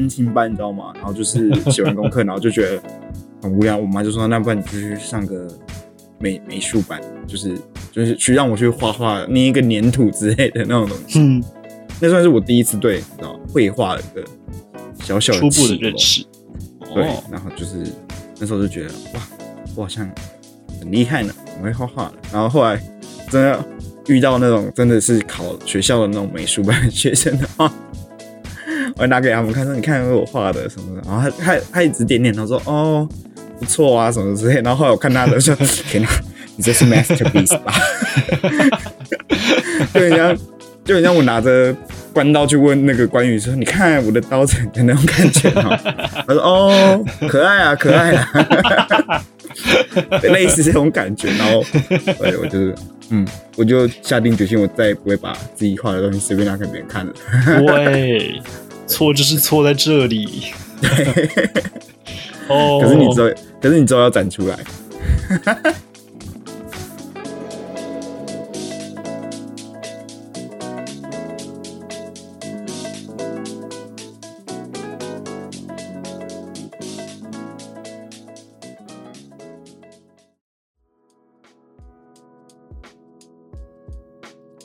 [0.00, 0.92] 安静班，你知道吗？
[0.94, 2.82] 然后就是写完功课，然后就觉得
[3.42, 3.76] 很无聊。
[3.76, 5.46] 我妈就说：“那不然你就去上个
[6.18, 7.54] 美美术班，就是
[7.92, 11.44] 就是去让我去画画，捏一个粘土之类的那种东西。”嗯，
[12.00, 14.24] 那算是我第一次对你知道绘画的一个
[15.04, 16.24] 小小初步的认识。
[16.94, 17.76] 对哦，然后就是
[18.38, 19.20] 那时候就觉得哇，
[19.76, 20.10] 我好像
[20.80, 22.14] 很厉害呢，我会画画了。
[22.32, 22.82] 然后后来
[23.28, 23.62] 真的
[24.08, 27.72] 遇到那种真的是考学校的那种美术班的学生的话，
[29.00, 31.02] 我拿给他们看说，你看我画的什么的。
[31.08, 33.08] 然后他他他一直点点头说哦
[33.58, 34.60] 不错啊什么之类。
[34.62, 35.54] 然后后来我看他的说，
[35.90, 36.08] 天哪，
[36.56, 37.72] 你这是 masterpiece 吧？
[39.94, 40.32] 就人家
[40.84, 41.74] 就人家我拿着。
[42.12, 45.80] 关刀去问那个关羽说：“你看我的刀子的那种感觉啊。”
[46.26, 49.24] 他说：“哦，可爱啊，可爱啊，
[50.24, 51.64] 类似这种感觉。”然后，
[52.18, 52.74] 对我就是，
[53.10, 53.24] 嗯，
[53.56, 57.12] 我就下定决心，我再也不会把自己画的东西随便拿给别人看了。
[57.44, 58.42] 对，
[58.90, 60.46] 错就是错在这里。
[62.48, 63.30] 哦，可是你之后，
[63.62, 64.58] 可是你之后要展出来。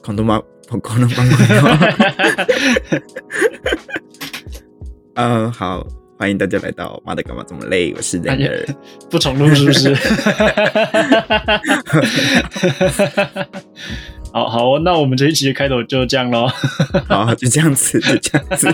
[0.04, 0.40] 广东话，
[0.82, 1.24] 广东话，
[5.16, 5.86] 嗯，好，
[6.20, 8.76] 欢迎大家来到《妈的干嘛这么累》，我是哎 r 呀 a
[9.10, 9.96] 不重录是不是？
[14.34, 16.48] 好 好，那我们这一期的开头就这样喽。
[17.08, 18.68] 好，就这样子，就这样子。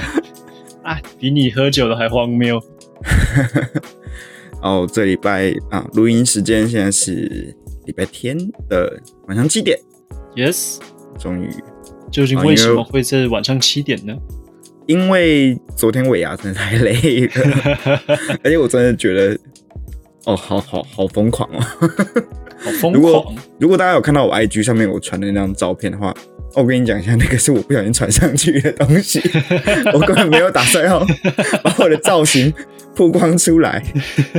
[0.82, 2.58] 啊，比你喝酒的还荒谬。
[4.62, 8.38] 哦，这礼拜啊，录音时间现在是礼拜天
[8.70, 9.78] 的晚上七点
[10.34, 10.78] ，Yes，
[11.18, 11.50] 终于，
[12.10, 14.16] 究竟为什么会在晚上七点呢？
[14.88, 17.78] 因为昨天尾牙真的太累了，
[18.42, 19.38] 而且我真的觉得，
[20.24, 21.60] 哦，好好好疯狂哦！
[22.58, 23.34] 好疯狂如果！
[23.60, 26.08] 如果大家有看到我 IG 上面我传的那张照片的话，
[26.54, 29.20] 哦我跟你讲一下，那个是我不小心传上去的东西，
[29.92, 30.98] 我根本没有打算要
[31.62, 32.50] 把我的造型
[32.96, 33.84] 曝光出来。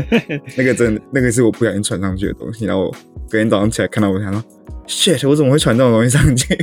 [0.58, 2.92] 那个真的，那个是我不小心传上去的东西，然后我
[3.30, 4.44] 隔天早上起来看到我，想说
[4.88, 6.58] ，shit，我怎么会传这种东西上去？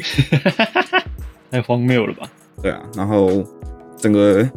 [1.52, 2.28] 太荒谬了吧？
[2.60, 3.44] 对啊，然后
[3.98, 4.48] 整个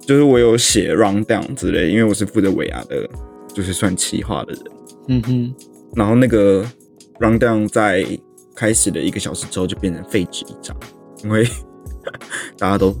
[0.00, 3.08] 就是我有写 round down 之类，因为我是负责尾牙的，
[3.52, 4.62] 就是算企划的人。
[5.08, 5.54] 嗯哼，
[5.94, 6.64] 然后那个
[7.20, 8.06] round down 在
[8.54, 10.76] 开始的一个小时之后就变成废纸一张，
[11.22, 11.46] 因为
[12.58, 12.94] 大家都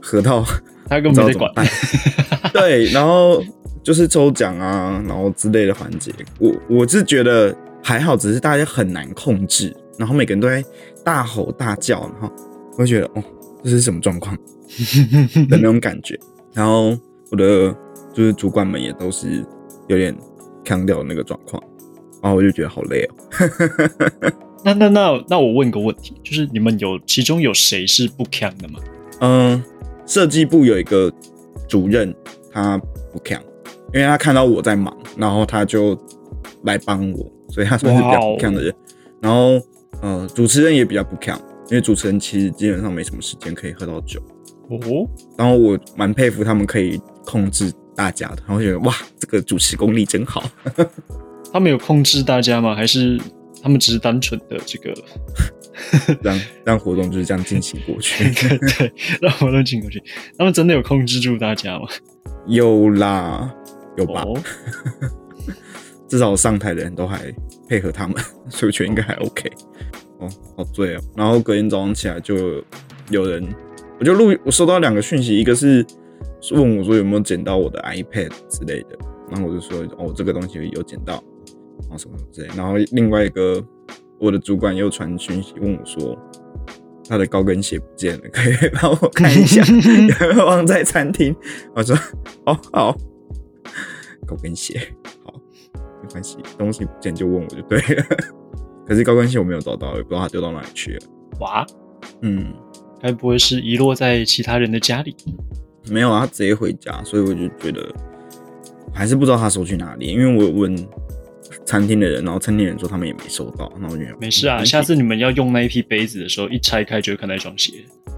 [0.00, 0.44] 喝到
[0.88, 1.52] 他根本没在管。
[1.54, 2.52] 道怎么办。
[2.52, 3.42] 对，然后
[3.82, 10.64] 就是抽奖啊，然后之类的环节，我我是觉得还好，只是大家很难控制，然后每个人都在
[11.04, 12.32] 大吼大叫，然后
[12.76, 13.22] 我就觉得哦，
[13.62, 14.36] 这是什么状况
[15.48, 16.18] 的那种感觉。
[16.52, 16.96] 然后
[17.30, 17.74] 我的
[18.12, 19.44] 就是主管们也都是
[19.88, 20.16] 有点
[20.64, 21.62] 腔调那个状况，
[22.22, 23.14] 然后我就觉得好累哦。
[24.62, 28.78] 那那那那我问个问题，就是你们有其中有谁是不强的吗？
[29.20, 29.62] 嗯，
[30.06, 31.10] 设计部有一个
[31.66, 32.14] 主任，
[32.52, 32.76] 他
[33.12, 33.40] 不强，
[33.94, 35.98] 因为他看到我在忙，然后他就
[36.64, 38.74] 来帮我，所以他算是比较不强的人。
[39.20, 39.58] 然后
[40.02, 44.20] 呃，主持人也比较不强，因为主持人其实基本上没什么时间可以喝到酒。
[44.76, 50.42] 哦，然后我蛮佩服他们可以控制大家的，然后觉得哇，这个主持功力真好。
[51.52, 52.74] 他们有控制大家吗？
[52.74, 53.20] 还是
[53.62, 54.94] 他们只是单纯的这个
[56.22, 58.24] 让让活动就是这样进行过去。
[58.48, 60.02] 对，对让活动进行过去？
[60.38, 61.88] 他们真的有控制住大家吗？
[62.46, 63.52] 有啦，
[63.96, 64.22] 有吧？
[64.22, 64.40] 哦，
[66.08, 67.32] 至少上台的人都还
[67.68, 68.16] 配合他们，
[68.48, 69.50] 所以我觉得应该还 OK。
[70.18, 71.00] 哦，好醉哦。
[71.16, 72.62] 然后隔天早上起来就
[73.10, 73.46] 有人，
[74.00, 75.84] 我就录，我收到两个讯息，一个是
[76.52, 78.98] 问我说有没有捡到我的 iPad 之类的，
[79.30, 81.22] 然后我就说哦这个东西有捡到，
[81.82, 82.48] 然后什么什么之类。
[82.56, 83.62] 然后另外一个
[84.18, 86.18] 我的主管又传讯息问我说
[87.06, 91.36] 他的高跟鞋不见了，可以帮我看一下有没有忘在餐厅。
[91.74, 91.94] 我说
[92.46, 92.96] 哦好，
[94.26, 94.80] 高跟鞋
[95.24, 95.34] 好。
[96.02, 98.04] 没关系，东西不见就问我就对了。
[98.88, 101.00] 可是高跟鞋我没有找到，也不知道它丢到哪里去了。
[101.40, 101.66] 哇，
[102.22, 102.52] 嗯，
[103.02, 105.14] 该不会是遗落在其他人的家里？
[105.90, 107.92] 没有啊，他直接回家，所以我就觉得
[108.92, 110.06] 还是不知道他收去哪里。
[110.06, 110.76] 因为我有问
[111.64, 117.72] 餐厅的人，然后餐厅人说他们也没收到，那我就觉得没事啊，下次你们要用那一批杯子的时候，一拆开就会看到一双鞋，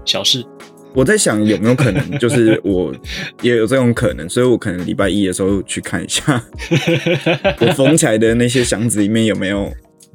[0.05, 0.43] 小事。
[0.95, 2.93] 我在想有没有可能，就是我
[3.41, 6.43] 也有这种可能，所以我可能礼拜一的时候去看一下
[7.61, 9.71] 我缝起来的那些箱子里面有没有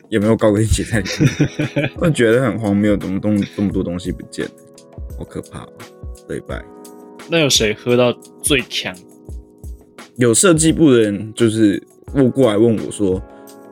[0.08, 1.90] 有没有高跟鞋在里面。
[1.98, 4.52] 我觉得很荒谬，怎么东这么多东西不见了，
[5.18, 5.68] 好可怕、哦！
[6.28, 6.62] 这礼拜
[7.30, 8.12] 那有谁喝到
[8.42, 8.94] 最强？
[10.16, 11.82] 有设计部的人就是
[12.12, 13.22] 过过来问我说：“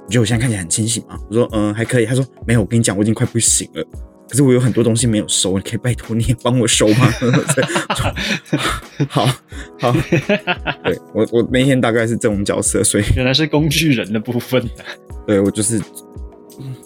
[0.06, 3.84] 你觉得我现在看起来很清醒吗？”我说：“嗯，还可以。”他说：“没有，我跟你讲，我已经快不行了。
[4.28, 7.08] 可是我有很多东西没有收，你可以拜托你也帮我收吗？”
[9.08, 9.26] 好
[9.80, 9.92] 好，
[10.84, 14.62] 对我我那天大概是这种角色，所以原来是工具人的部分。
[15.26, 15.80] 对我就是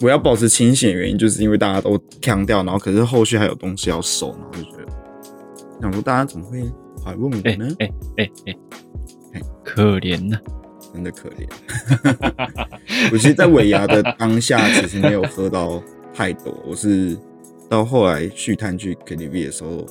[0.01, 4.91] 我要保持清醒的原因，就是因为大家都强调，然后可是后续还有东西要收，然后就觉得
[5.81, 6.63] 想说大家怎么会
[7.03, 7.75] 还问我呢？
[7.79, 8.53] 哎哎哎
[9.33, 10.37] 哎，可怜呐，
[10.93, 11.47] 真的可怜。
[13.11, 15.81] 我其实，在尾牙的当下，其实没有喝到
[16.13, 17.17] 太多，我是
[17.69, 19.85] 到后来续探去 KTV 的时候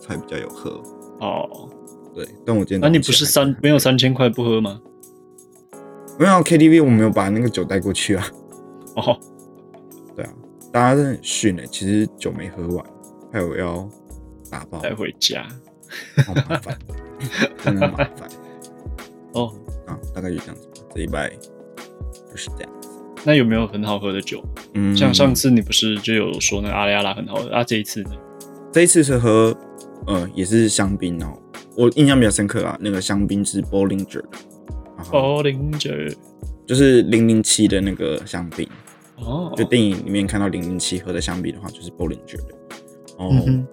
[0.00, 0.82] 才比较有喝。
[1.20, 1.68] 哦，
[2.14, 4.80] 对，但我今天那你不是三没有三千块不喝吗？
[6.18, 8.26] 没有 KTV，我没有把那个酒带过去啊。
[8.98, 9.18] 哦，
[10.16, 10.32] 对啊，
[10.72, 12.84] 大家真的很逊哎，其实酒没喝完，
[13.32, 13.88] 还有要
[14.50, 15.46] 打包带回家，
[16.26, 16.78] 好麻烦，
[17.64, 18.28] 真的麻烦。
[19.34, 19.54] 哦，
[19.86, 21.30] 啊，大概就这样子吧，这一拜
[22.30, 22.72] 就是这样。
[23.24, 24.42] 那有没有很好喝的酒？
[24.74, 27.64] 嗯，像上次你不是就有说那个阿里亚拉很好喝啊？
[27.64, 28.10] 这一次呢？
[28.72, 29.56] 这一次是喝，
[30.06, 31.36] 呃，也是香槟哦。
[31.76, 34.28] 我印象比较深刻啊，那个香槟是 Bollinger 的。
[35.12, 36.14] 哦，Bollinger
[36.66, 38.68] 就是零零七的那个香槟
[39.20, 42.54] 哦，就电影里面看到零零七喝的香槟的话，就是 Bollinger 的。
[43.18, 43.66] 哦，嗯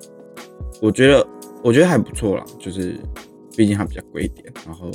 [0.82, 1.26] 我觉得
[1.64, 3.00] 我觉得还不错啦，就是
[3.56, 4.92] 毕竟它比较贵一点，然后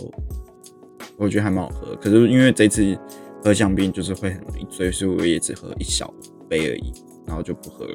[1.17, 1.97] 我觉得还蛮好喝。
[1.97, 2.97] 可是因为这次
[3.43, 6.13] 喝香槟就是会很容易醉，所以我也只喝一小
[6.49, 6.93] 杯而已，
[7.27, 7.95] 然后就不喝了。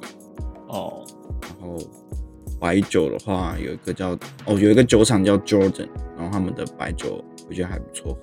[0.69, 1.05] 哦，
[1.41, 1.77] 然后
[2.59, 5.87] 白酒的话，有一个叫哦，有一个酒厂叫 Jordan，
[6.17, 8.21] 然后他们的白酒我觉得还不错喝。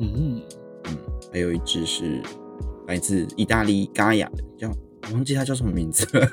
[0.00, 0.42] 嗯，
[0.88, 0.96] 嗯，
[1.32, 2.20] 还有一支是
[2.90, 6.28] 来自意大利嘎雅的，叫我忘记它叫什么名字了，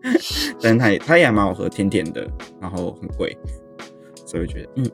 [0.58, 2.26] 但是它也它也蛮好喝，甜甜的，
[2.58, 3.36] 然后很贵，
[4.24, 4.90] 所以我觉得，嗯，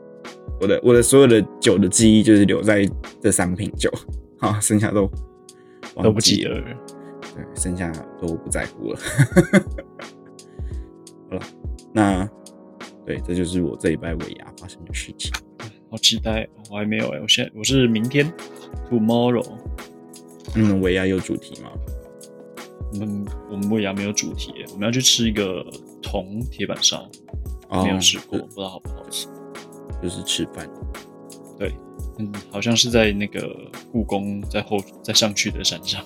[0.60, 2.84] 我的我的所有的酒的记忆就是留在
[3.20, 3.88] 这三瓶酒，
[4.38, 5.08] 好，剩下都
[6.02, 6.66] 都不记了，得。
[7.36, 8.98] 对，剩下都不在乎了。
[11.30, 11.42] 好了，
[11.92, 12.28] 那
[13.06, 15.30] 对，这就是我这一拜尾牙发生的事情。
[15.88, 18.32] 好期待，我还没有哎，我现在我是明天
[18.90, 19.46] ，tomorrow。
[20.54, 21.70] 嗯，维亚有主题吗？
[22.92, 25.66] 我们我们尾牙没有主题，我们要去吃一个
[26.00, 27.08] 铜铁板烧，
[27.68, 29.26] 哦没有吃过，不知道好不好吃。
[30.02, 30.68] 就是吃饭。
[31.58, 31.74] 对，
[32.18, 33.56] 嗯，好像是在那个
[33.90, 36.04] 故宫在后在上去的山上，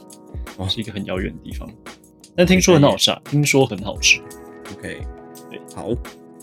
[0.56, 1.68] 哦是一个很遥远的地方。
[2.36, 4.20] 但听说很好吃，啊，听说很好吃
[4.72, 5.00] ，OK，
[5.50, 5.90] 对，好，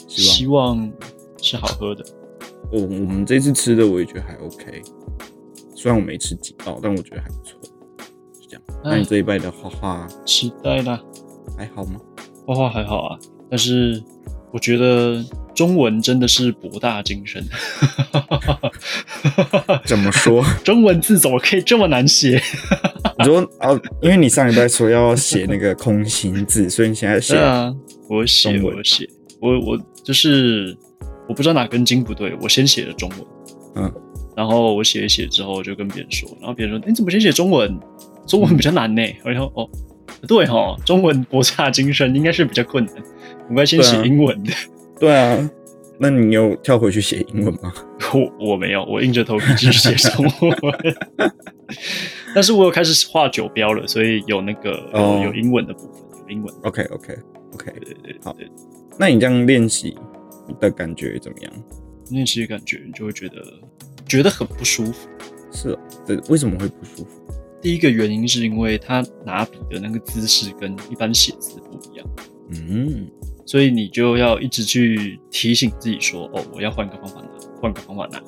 [0.07, 0.91] 希望希望
[1.41, 2.05] 是好喝的。
[2.71, 4.81] 我我们这次吃的我也觉得还 OK，
[5.73, 7.54] 虽然我没吃几道，但我觉得还不错。
[8.85, 11.01] 那你这一拜的画画期待啦，
[11.57, 11.99] 还好吗？
[12.45, 13.17] 画画还好啊，
[13.49, 14.01] 但是
[14.53, 15.23] 我觉得
[15.55, 17.43] 中文真的是博大精深。
[19.85, 20.45] 怎么说？
[20.63, 22.39] 中文字怎么可以这么难写？
[23.17, 23.71] 你说啊，
[24.01, 27.73] 因为你上礼拜说要写那个空心字，所以你现在写 对啊，
[28.07, 29.09] 我写我写
[29.41, 30.77] 我我就是
[31.27, 33.19] 我不知道哪根筋不对，我先写了中文，
[33.75, 33.93] 嗯，
[34.35, 37.79] 然后我写一写之后就跟别人说，然后别人说你怎么先写中文？
[38.25, 39.01] 中文比较难呢。
[39.23, 39.69] 然后哦，
[40.27, 42.95] 对哈，中文博大精深，应该是比较困难，
[43.47, 44.51] 我应该先写英文的。
[44.99, 45.49] 对啊，
[45.99, 47.73] 那你有跳回去写英文吗？
[48.13, 50.95] 我我没有，我硬着头皮继续写中文。
[52.35, 56.67] 但是我有开始画酒标了，所以有那个有、哦有英文的部分，有英文的。
[56.67, 57.17] OK OK
[57.53, 58.35] OK，对对对好，
[58.99, 59.97] 那你这样练习
[60.59, 61.51] 的感觉怎么样？
[62.11, 63.35] 练习的感觉，你就会觉得
[64.05, 65.09] 觉得很不舒服。
[65.51, 67.33] 是哦，这为什么会不舒服？
[67.65, 72.07] 第一个原因是因为他拿笔的那个姿势跟一般写字不一样，
[72.51, 73.09] 嗯，
[73.43, 77.27] 所以你就要一直去提醒自己说，哦，我要换个方法拿，
[77.59, 78.21] 换个方法拿，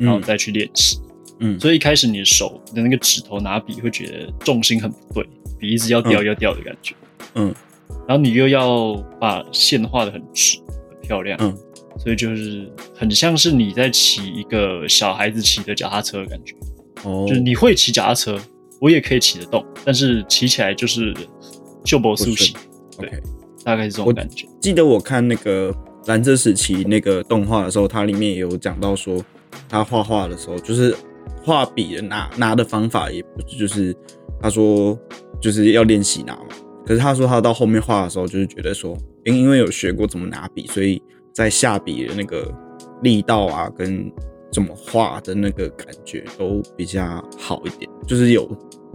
[0.00, 0.98] 然后再去练习。
[1.40, 1.60] 嗯。
[1.60, 6.24] 所以一开始你的手的那个指头拿笔会觉得重心很不对，笔一直要掉嗯。
[6.24, 6.94] 要掉的感觉。
[7.34, 7.54] 嗯。
[8.08, 11.54] 然后你又要把线画的很直、很漂亮，嗯，
[11.98, 16.56] 所以就是很像是你在骑一个小孩子骑的脚踏车的感觉，
[17.04, 18.40] 哦，就是你会骑脚踏车，
[18.82, 21.14] 我也可以骑得动，但是骑起来就是
[21.84, 22.52] 秀波速骑，
[22.98, 23.22] 对 OK。
[23.64, 24.44] 大概是这种感觉。
[24.60, 25.72] 记得我看那个
[26.06, 29.24] 蓝色时期那个动画的时候，它里面也有讲到说，
[29.68, 30.92] 他画画的时候，就是
[31.44, 33.96] 画笔的拿拿的方法，也不是就是
[34.40, 34.98] 他说
[35.40, 36.48] 就是要练习拿嘛。
[36.84, 41.00] 可是他说他到后面画的时候，就是觉得说，因因为有学过怎么拿笔，所以
[41.32, 42.52] 在下笔的那个
[43.02, 44.10] 力道啊，跟
[44.52, 48.48] 怎么画的那个感觉都比较好一点，就是有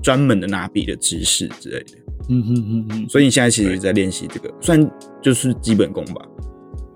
[0.04, 1.98] 专门的拿笔的知识之类的。
[2.30, 4.90] 嗯哼哼哼，所以你现在其实也在练习这个，算
[5.22, 6.22] 就是基本功吧。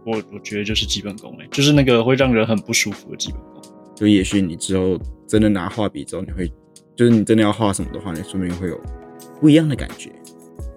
[0.05, 3.61] 我我觉得就是基本功哎、就是那个会让人很不舒服的基本功。
[3.95, 6.51] 就也许你之后真的拿画笔之后，你会
[6.95, 8.79] 就是你真的要画什么的话，你说不定会有
[9.39, 10.11] 不一样的感觉。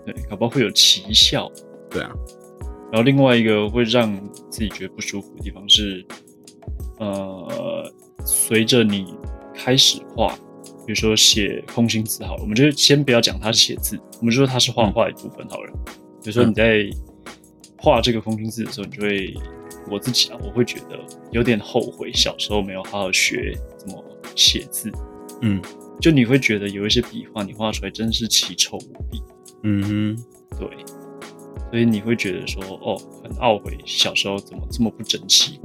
[0.06, 1.50] 对，搞不好会有奇效。
[1.90, 2.12] 对啊，
[2.92, 4.14] 然后另外一个会让
[4.50, 6.04] 自己觉得不舒服的地方是，
[6.98, 7.92] 呃，
[8.24, 9.14] 随着你
[9.54, 10.34] 开始画，
[10.86, 15.72] 比如说写空心字好了，我们就先不要讲它是写字，我们就说它是画画的一部分好了。
[16.22, 16.88] 比如说你在
[17.76, 19.34] 画这个空心字的时候，你就会，
[19.90, 20.98] 我自己啊，我会觉得
[21.32, 24.02] 有点后悔小时候没有好好学怎么
[24.34, 24.90] 写字。
[25.42, 25.60] 嗯
[26.00, 29.22] 就你会觉得有一些笔画你画出来真是奇丑无比，
[29.62, 30.24] 嗯哼，
[30.58, 30.68] 对，
[31.70, 35.60] 所以你会觉得说，哦，很懊悔小时候怎么这么不争气。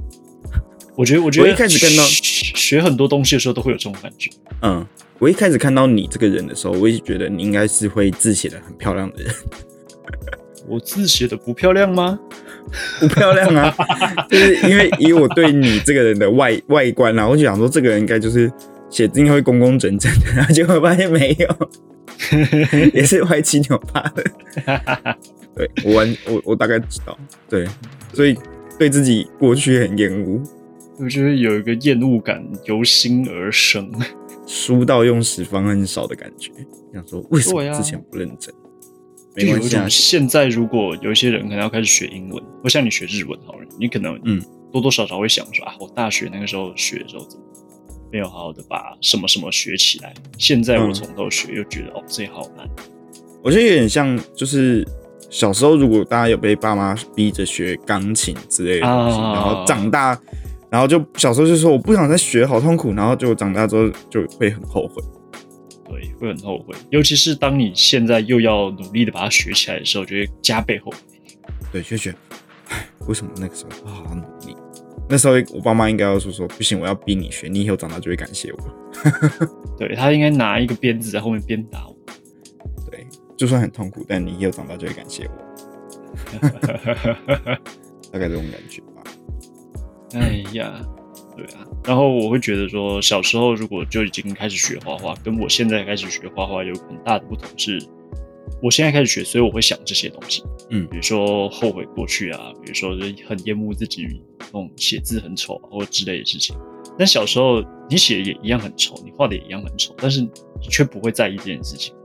[0.99, 4.29] 我觉得，我觉得我一开始看到学学很多东西的时候都会有这种感觉。
[4.61, 4.85] 嗯，
[5.17, 9.33] 我一开始看到你这个人的时候，我也觉得你应该是会字写的很漂亮的人，
[10.67, 12.19] 我字写的不漂亮吗？
[12.99, 13.73] 不漂亮啊，
[14.29, 18.51] 就是因为以我对你这个人的外外观啊，我就想说这个人应该就是
[18.89, 25.15] 写字应该会工工整整的，然后结果发现没有，也是歪七扭八的。
[25.55, 27.17] 对我完我我大概知道，
[27.49, 27.65] 对，
[28.13, 28.37] 所以
[28.77, 30.43] 对自己过去很厌恶，
[30.99, 33.89] 我觉得有一个厌恶感由心而生。
[34.45, 36.51] 书到用时方恨少的感觉。
[36.93, 38.53] 想说为什么之前不认真？
[39.35, 44.41] 就有一种，现在如果有一些人可能要开始学英文，不像你学日文好了，你可能嗯
[44.71, 47.45] 多多少少会想说啊，我大学那个时候学的时候怎么
[48.11, 52.67] 没有好好的把什么什么学起来，现在我嗯从头学又觉得、哦这好难。
[53.43, 54.85] 我觉得有点像，就是
[55.29, 60.19] 小时候如果大家有被爸妈逼着学钢琴之类的东西，啊然后长大，
[60.69, 65.01] 然后就小时候就说我不想再学，好痛苦，然后就长大之后就会很后悔。
[65.85, 70.97] 对，会很后悔，尤其是当你现在又要努力的把它学起来的时候，就会加倍后悔。
[71.71, 72.17] 对，就觉得，
[72.69, 74.55] 唉，为什么那个时候不好好努力？
[75.09, 78.59] 那时候我爸妈应该要说说，不行，我要逼你学，你以后长大就会感谢我。
[79.79, 81.95] 对他应该拿一个鞭子在后面鞭打我。
[82.91, 85.31] 对，就算很痛苦，但你以后长大就会感谢我，
[88.11, 89.01] 大概这种感觉吧。
[90.13, 90.81] 哎呀，
[91.35, 91.65] 对啊。
[91.85, 97.81] 然后我会觉得说，小时候如果就已经开始学画画，跟我现在开始学画画有很大的不同是，
[98.61, 100.43] 我现在开始学，所以我会想这些东西。
[100.71, 104.05] 嗯比如说后悔过去啊，比如说就很厌恶自己
[104.39, 106.55] 那种写字很丑啊，或之类的事情。
[106.97, 111.95] 但小时候你写也一样很丑，你画的也一样很丑，但是你却不会在意这件事情。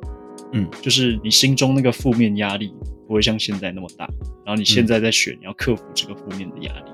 [0.52, 2.72] 嗯，就是你心中那个负面压力
[3.08, 4.08] 不会像现在那么大，
[4.46, 6.90] 然后你现在在学，你要克服这个负面的压力，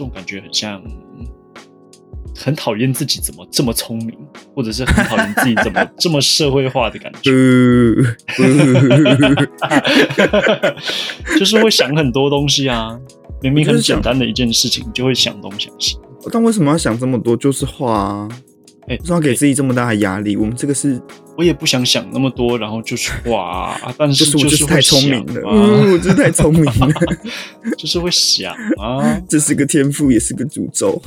[0.00, 0.82] 这种感觉很像，
[1.18, 1.26] 嗯
[2.34, 4.16] 很讨厌自己怎么这么聪明，
[4.54, 7.30] 或者是很讨厌自己怎么 这么社会化的感觉，
[11.38, 12.98] 就是会想很多东西啊。
[13.42, 15.98] 明明很简单的一件事情，就会想东想西。
[16.32, 17.36] 但为什么要想这么多？
[17.36, 18.26] 就是画啊，
[18.88, 20.36] 哎、为什么要给自己这么大的压力？
[20.36, 21.00] 我们这个是，
[21.36, 26.88] 我也不想想那么多，然后就去画 啊，但就是是我就是太聪明了，嗯，我真的太聪明了，
[27.78, 31.00] 就是会想啊， 这是个天赋，也是个诅咒。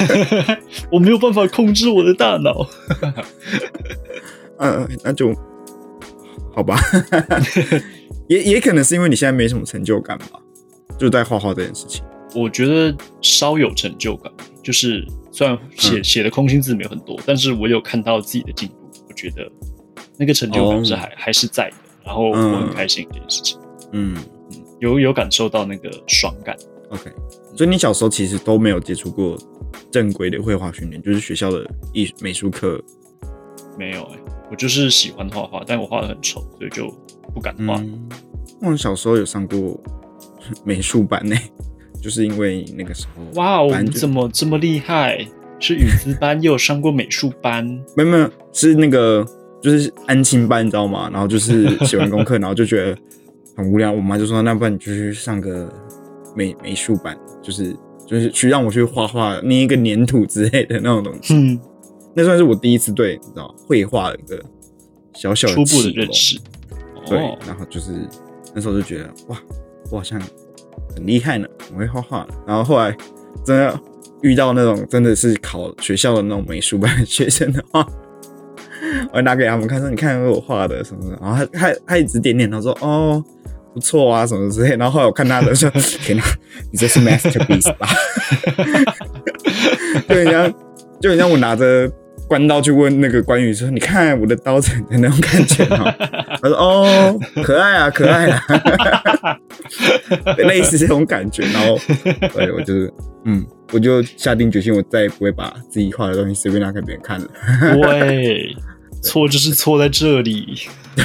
[0.92, 2.68] 我没有办法控制我的大脑。
[4.58, 5.34] 嗯，那就
[6.54, 6.78] 好吧，
[8.28, 10.40] 也也可能是因为你现在没什么成就感吧，
[10.98, 12.02] 就在画画这件事情。
[12.34, 14.30] 我觉得稍有成就感，
[14.62, 15.06] 就是
[15.38, 16.04] 虽然写、嗯。
[16.04, 19.48] 写的空心字没有很多，但是我有看到自己的进步，我觉得
[20.16, 23.56] 那个成就感是还、还是在的，然后我很开心这件事情，
[23.92, 24.16] 嗯。
[24.16, 24.24] 嗯，
[24.80, 26.56] 有有感受到那个爽感。
[26.90, 27.08] ，OK，
[27.56, 29.38] 所以你小时候其实都没有接触过
[29.92, 32.82] 正规的绘画训练，就是学校的艺美术课。
[33.78, 34.18] 没有哎、
[34.50, 36.92] 我就是喜欢画画，但我画的很丑，所以就
[37.32, 37.76] 不敢画。
[37.76, 38.08] 嗯，
[38.60, 39.80] 我小时候有上过
[40.64, 41.36] 美术班呢，
[42.00, 45.26] 就是因为那个时候哇哦，怎么这么厉害？
[45.60, 47.64] 是语资班，又有上过美术班，
[47.96, 49.26] 没有没有，是那个
[49.60, 51.10] 就是安亲班，你知道吗？
[51.12, 52.96] 然后就是写完功课，然后就觉得
[53.56, 55.68] 很无聊，我妈就说：“那不然你就去上个
[56.36, 57.74] 美美术班，就是
[58.06, 61.34] 就是去让我去画画，捏一个粘土之类的那种东西。
[61.34, 61.58] 嗯，
[62.14, 64.40] 那算是我第一次对你知道绘画的一个
[65.14, 65.90] 小小的初步的。
[65.90, 66.38] 认识。
[67.04, 67.90] 对哦，，然后就是
[68.54, 69.36] 那时候就觉得哇，
[69.90, 70.22] 我好像
[70.94, 72.26] 很厉害呢，我会画画。
[72.46, 72.96] 然后后来
[73.44, 73.78] 真的
[74.22, 77.86] 遇到那种真的是考学校的那种美术班的学生的话，
[79.12, 81.18] 我拿给他们看说，你看我画的什么的。
[81.20, 83.22] 然后他他他一直点点头说哦
[83.74, 84.76] 不错啊什么之类。
[84.76, 85.70] 然后后来我看他的说，
[86.02, 86.24] 天哪，
[86.72, 87.88] 你这是 masterpiece 吧？
[90.08, 90.54] 就很像
[91.00, 91.90] 就很像我拿着
[92.28, 95.90] 关刀去问那个关羽说：“你看我的刀子的那种感觉吗？”
[96.40, 98.42] 他说：“哦，可爱啊，可爱啊，
[100.46, 101.76] 类似这种感觉。”然后，
[102.34, 102.92] 对我就是，
[103.24, 107.26] 嗯，我就下定决心，我再也不会把自己画的东西随便拿给别人看了。
[107.82, 108.54] 对，
[109.02, 110.58] 错就是错在这里。
[110.94, 111.04] 对，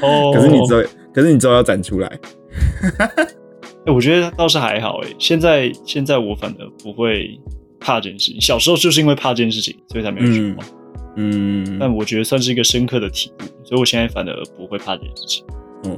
[0.00, 0.82] 哦，可是你之后，
[1.12, 2.08] 可是你之后要展出来。
[3.86, 5.08] 哎，我觉得倒是还好哎。
[5.18, 7.38] 现在现在我反而不会
[7.86, 8.40] 怕这件事情。
[8.40, 10.64] 小时候就是因为怕这件事情，所以才没有去画。
[11.14, 15.46] 嗯，但我觉得算是一个深刻的体悟，所以我现在反而不会怕这件事情。
[15.84, 15.96] 哦，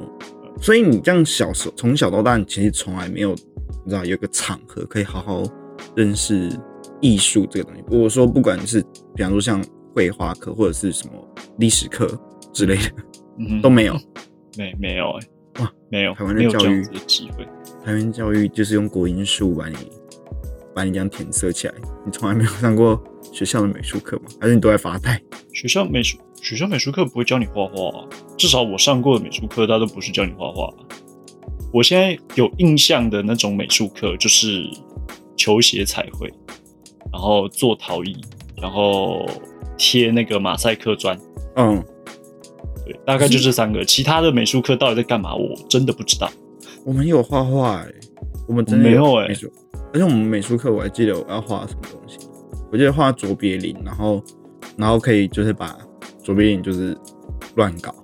[0.61, 5.43] 所以你这样小时候从小到大，你其实从来没有你知道有个场合可以好好
[5.97, 6.51] 认识
[7.01, 7.83] 艺术这个东西。
[7.89, 8.83] 我说不管是
[9.17, 9.65] 比方说像
[9.95, 11.13] 绘画课或者是什么
[11.59, 12.07] 历史课
[12.53, 12.91] 之类的，
[13.39, 13.99] 嗯，都没有，
[14.59, 15.27] 没没有哎。
[15.61, 17.45] 哇，没有台湾的教育的机会，
[17.85, 19.77] 台湾教育就是用国音术把你
[20.79, 21.75] 把你这样填色起来。
[22.07, 24.27] 你从来没有上过学校的美术课吗？
[24.41, 25.21] 还是你都在发呆？
[25.53, 28.07] 学校美术学校美术课不会教你画画，
[28.37, 30.73] 至少我上过的美术课，它都不是教你画画。
[31.73, 34.63] 我现在有印象的那种美术课，就是
[35.37, 36.33] 球鞋彩绘，
[37.13, 38.17] 然后做陶艺，
[38.57, 39.29] 然后
[39.77, 41.19] 贴那个马赛克砖。
[41.57, 41.85] 嗯。
[42.87, 45.35] 对，大概就这三个，其他的美术课到底在干嘛？
[45.35, 46.31] 我真的不知道。
[46.85, 47.93] 我们有画画哎，
[48.47, 49.35] 我们真的没有哎，
[49.93, 52.19] 而且我们美术课我还记得我要画什么东西，
[52.71, 54.23] 我记得画卓别林，然后
[54.77, 55.77] 然后可以就是把
[56.23, 56.97] 卓别林就是
[57.55, 57.95] 乱搞，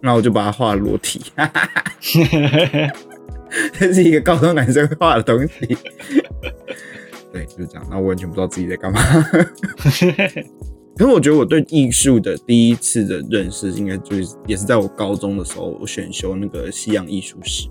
[0.00, 1.20] 那我就把它画裸体，
[3.78, 5.76] 这是一个高中男生画的东西。
[7.32, 9.00] 对，就是这样，那我完全不知道自己在干嘛。
[10.94, 17.66] 可是我觉得我对艺术的第一次的认识，应该就是也是在我高中的时候，我选修那个西洋艺术史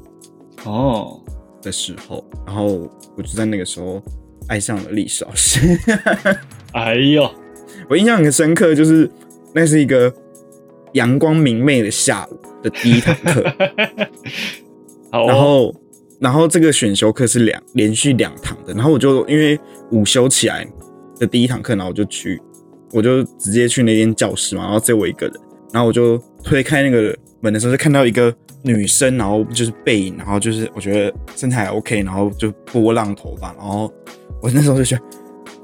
[0.64, 1.22] 哦
[1.62, 4.02] 的时候，然后我就在那个时候
[4.48, 5.60] 爱上了历史老师。
[6.74, 7.30] 哎呦，
[7.90, 9.10] 我印象很深刻，就是
[9.54, 10.14] 那是一个
[10.94, 13.44] 阳光明媚的下午的第一堂课，
[15.12, 15.76] 然后
[16.20, 19.60] 然后这个选修课是两连续两堂的，然后我就因为
[19.92, 20.68] 午休起来
[21.20, 22.42] 的第一堂课，然后我就去。
[22.94, 25.36] 我就直接去那间教室嘛，然后只有我一个人，
[25.72, 33.92] 然后我就推开那个门的时候，就看到一个女生，然后就是背影，然后就是我觉得身材还 OK，然后就波浪头发，然后
[34.42, 35.04] 我那时候就觉得，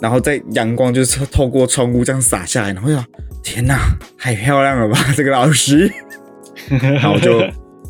[0.02, 2.98] 然后在阳光就是透过窗户这样洒下来，然后就
[3.44, 5.92] 天哪，太漂亮了吧这个老师，
[6.70, 7.42] 然后就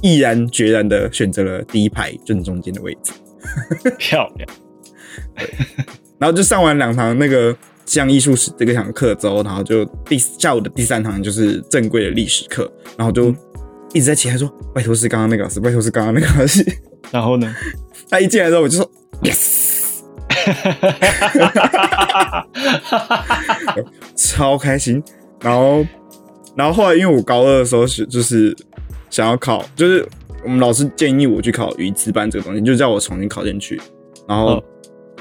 [0.01, 3.13] 毅然决然的选择了第一排正中间的位置，
[3.97, 4.49] 漂亮，
[6.19, 7.55] 然后就上完两堂那个。
[7.87, 13.33] 像艺术史这个堂课之后，然后就第下午的第三堂就是正规的历史课，然后就
[13.93, 16.63] 一直在期待说：“拜托是刚刚那个老师，拜托是刚刚那个老师。”
[17.11, 17.55] 然后呢，
[18.09, 18.91] 他一进来之后我就说
[19.23, 20.01] ：“Yes！”
[24.15, 25.03] 超开心。
[25.41, 25.85] 然后，
[26.55, 28.55] 然后后来因为我高二的时候是就是
[29.09, 30.07] 想要考，就是
[30.43, 33.79] 我们老师建议我去考语词班这个东西，就叫我重新考进去。
[34.27, 34.63] 然后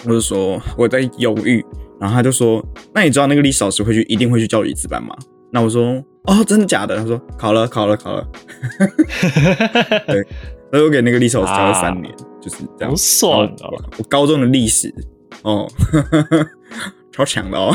[0.05, 1.65] 我就说我在犹豫。
[1.99, 5.17] 然后他就说：“那你知道那个历史老师会去，一定会去教语字班吗？”
[5.57, 8.29] 那我说：“哦，真的假的？”他说：“考了，考了，考了。
[10.07, 10.23] ”对，
[10.71, 12.90] 所以我给那个历史老师教了三年，就是这样。
[12.90, 13.73] 好爽啊！
[13.97, 14.95] 我高中的历史
[15.45, 15.66] 哦，
[17.11, 17.75] 超强的哦，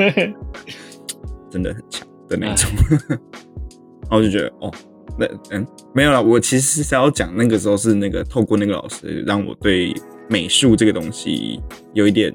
[1.50, 2.68] 真的很强的那种。
[3.08, 4.70] 然后我就觉得哦，
[5.18, 6.22] 那嗯，没有了。
[6.22, 9.94] 我其实是要讲那个时候是那个透过那个老师，让我对
[10.28, 11.58] 美术这个东西
[11.94, 12.30] 有一点。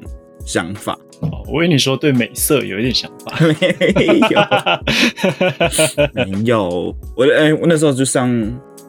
[0.45, 3.39] 想法哦，我跟你说，对美色有一点想法，
[3.95, 4.41] 没有，
[6.37, 6.95] 没有。
[7.15, 8.29] 我哎，我那时候就上，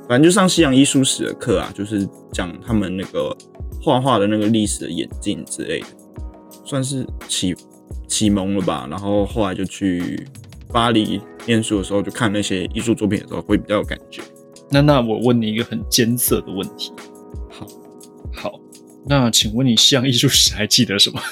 [0.08, 3.34] 反正就上西洋艺术史的课啊，就是讲他们那个
[3.80, 5.86] 画画的那个历史的演进之类的，
[6.64, 7.54] 算是启
[8.08, 8.88] 启蒙了吧。
[8.90, 10.26] 然后后来就去
[10.72, 14.20] 巴黎念书的时候，就看那些艺术作品的时候，会比较有感觉。
[14.68, 16.92] 那那我问你一个很艰涩的问题，
[17.48, 17.66] 好，
[18.34, 18.65] 好。
[19.08, 21.22] 那请问你西洋艺术史还记得什么？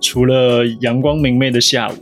[0.00, 1.94] 除了阳光明媚的下午。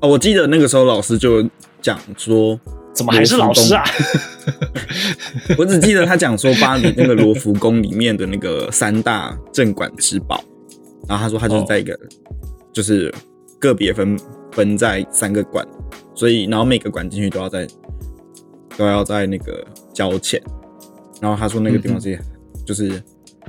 [0.00, 1.42] 哦，我记得那个时候老师就
[1.82, 2.58] 讲说，
[2.92, 3.82] 怎么还是老师啊？
[5.58, 10.44] 我只记得他讲说巴黎那个罗浮宫里面的那个三大镇馆之宝，
[11.08, 11.98] 然后他说他就是在一个，
[12.72, 13.12] 就是
[13.58, 14.16] 个别分
[14.52, 15.66] 分在三个馆，
[16.14, 17.66] 所以然后每个馆进去都要在。
[18.80, 19.62] 都要在那个
[19.92, 20.42] 交钱，
[21.20, 22.18] 然后他说那个地方是
[22.64, 22.90] 就是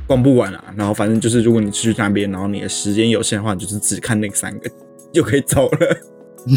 [0.06, 4.70] 逛不完啊，然后反正就是如果你去那边，然后你的时间有限的话，就是只看那三个
[5.14, 5.98] 就可以走了，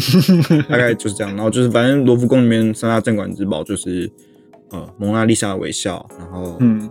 [0.67, 1.33] 大概就是这样。
[1.37, 4.11] 然后就是反正罗浮宫里面三大镇馆之宝就是
[4.71, 6.89] 呃蒙娜丽莎的微笑，然后嗯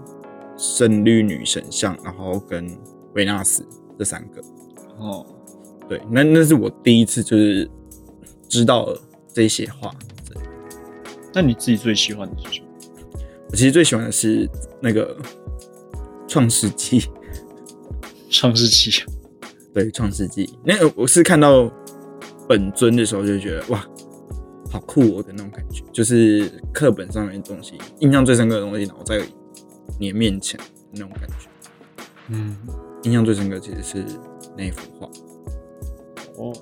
[0.56, 2.66] 圣绿女神像，然后跟
[3.14, 3.62] 维纳斯
[3.98, 4.40] 这三个。
[4.98, 5.26] 哦，
[5.86, 7.70] 对，那那是我第一次就是
[8.48, 8.98] 知道了
[9.34, 9.94] 这些画。
[11.34, 12.66] 对那你自己最喜欢的是什么？
[13.50, 14.48] 我其实最喜欢的是
[14.80, 15.16] 那个
[16.28, 17.04] 创世纪，
[18.30, 19.04] 创世纪，
[19.72, 20.58] 对，创世纪。
[20.64, 21.70] 那个我是看到
[22.48, 23.84] 本尊的时候就觉得哇，
[24.70, 29.20] 好酷哦的那种感觉，就是课本上面的东西，印象最深刻的东西，然后在
[29.98, 30.58] 你的面前
[30.92, 31.48] 那种感觉。
[32.28, 32.56] 嗯，
[33.02, 34.04] 印象最深刻其实是
[34.56, 35.06] 那幅画，
[36.38, 36.52] 哦，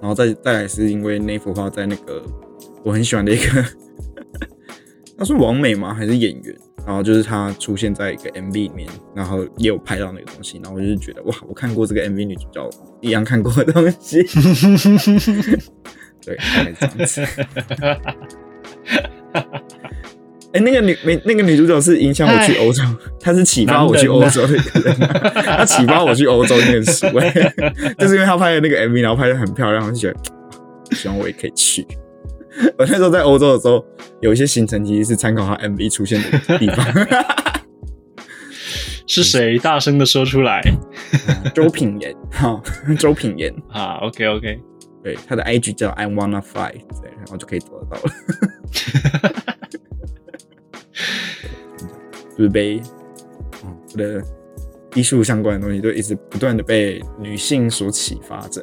[0.00, 2.22] 然后再再来是因为那幅画在那个
[2.84, 3.64] 我很喜欢的一个，
[5.18, 5.92] 他是王美吗？
[5.92, 6.54] 还是演员？
[6.86, 14.22] 然后就是他出现在一个 MV 里面，然后也有拍到那个东西，然后我就是觉得哇，我看过这个 MV 女主角一样看过的东西，
[16.24, 16.38] 对。
[20.52, 22.82] 哎、那个女没那个女主角是影响我去欧洲，
[23.20, 24.96] 她是启发我去欧洲的一个人，
[25.44, 27.30] 她启发我去欧洲念书，哎
[27.98, 30.22] 就是因为她拍的那个 MV，然后拍的很漂亮，我就觉得哇
[30.92, 31.86] 希望我也可以去。
[32.78, 33.84] 我那时候在欧洲的时候，
[34.20, 36.86] 有一些行程其实是参考他 MV 出现的地方。
[39.06, 40.60] 是谁大声的说出来
[41.54, 42.60] 周品言，哈，
[42.98, 44.60] 周品言，啊？OK OK，
[45.02, 48.12] 对，他的 IG 叫 I wanna fly，对，然后就可以找得到了。
[52.36, 52.78] 就是被，
[53.62, 54.22] 哦，我的
[54.94, 58.62] 艺术相关的东西都一直不断的被女性所启发着。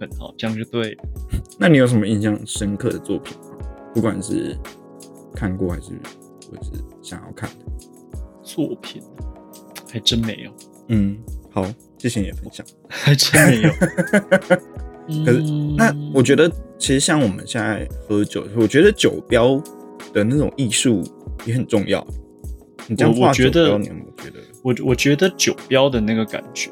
[0.00, 1.04] 很好，这样就对了。
[1.58, 3.56] 那你有什么印象深刻的作品吗？
[3.94, 4.58] 不管是
[5.34, 5.90] 看过还是
[6.50, 7.66] 或者是想要看的？
[8.42, 9.02] 作品
[9.90, 10.50] 还真没有，
[10.88, 11.16] 嗯，
[11.50, 11.64] 好，
[11.98, 12.66] 谢谢你的分享。
[12.88, 13.70] 还真没有。
[15.24, 19.62] 可是嗯那我觉得，其实像我们现在喝酒，我觉得酒标
[20.12, 21.04] 的那种艺术
[21.44, 22.06] 也很重要。
[22.86, 24.40] 你这样我我画觉得酒标你有没有觉得？
[24.62, 26.70] 我我觉得酒标的那个感觉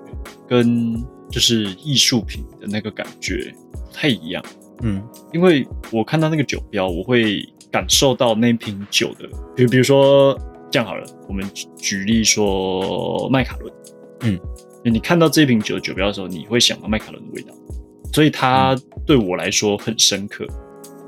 [0.48, 0.94] 跟
[1.30, 4.42] 就是艺术品的那个感觉不太一样，
[4.82, 10.38] 嗯因为我看到那个酒标，我会感受到那瓶酒的，比如比如说
[10.70, 13.72] 这样好了，我们举举例说麦卡伦，
[14.22, 14.38] 嗯，
[14.84, 17.54] 你看到这瓶酒的酒标的时候，你会想到麦卡伦的味道，
[18.12, 20.46] 所以它对我来说很深刻，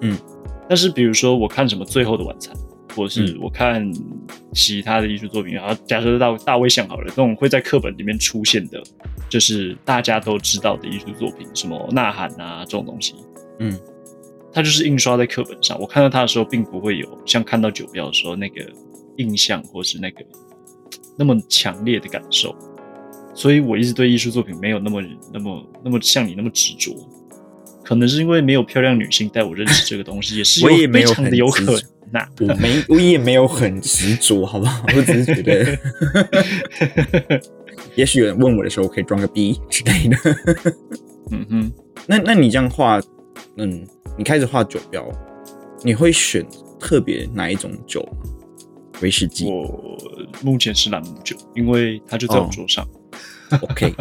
[0.00, 0.16] 嗯，
[0.68, 2.54] 但是比如说我看什么《最后的晚餐》，
[2.96, 3.38] 或者是嗯。
[3.42, 3.92] 我看
[4.52, 8.82] 其他的艺术作品，然后假设到大卫像好了，这种会在课本里面出现的，
[9.28, 13.14] 就是大家都知道的艺术作品，什么呐喊啊这种东西，
[13.58, 13.78] 嗯
[14.52, 15.78] 它就是印刷在课本上。
[15.80, 18.64] 我看到它的时候，并不会有像看到酒标的时候那个
[19.16, 20.24] 印象，或是那个
[21.18, 22.54] 那么强烈的感受。
[23.34, 26.94] 所以我一直对艺术作品没有那么、那么、那么像你那么执着。
[27.82, 31.78] 可能是因为没有漂亮女性带我认识这个东西，也是我也没有非常的有可能
[32.10, 34.86] 那、我没，我也没有很执着，好不好？
[34.96, 35.78] 我只是觉得，
[37.96, 40.16] 也许有人问我的时候，我可以装个逼之类的。
[41.32, 41.72] 嗯哼，
[42.06, 43.00] 那那你这样画，
[43.56, 43.86] 嗯，
[44.16, 45.06] 你开始画酒标，
[45.82, 46.46] 你会选
[46.78, 48.30] 特别哪一种酒吗？
[49.02, 49.98] 威士忌我
[50.42, 52.86] 目前是朗姆酒，因为它就在我哦桌上。
[53.60, 53.94] ，OK。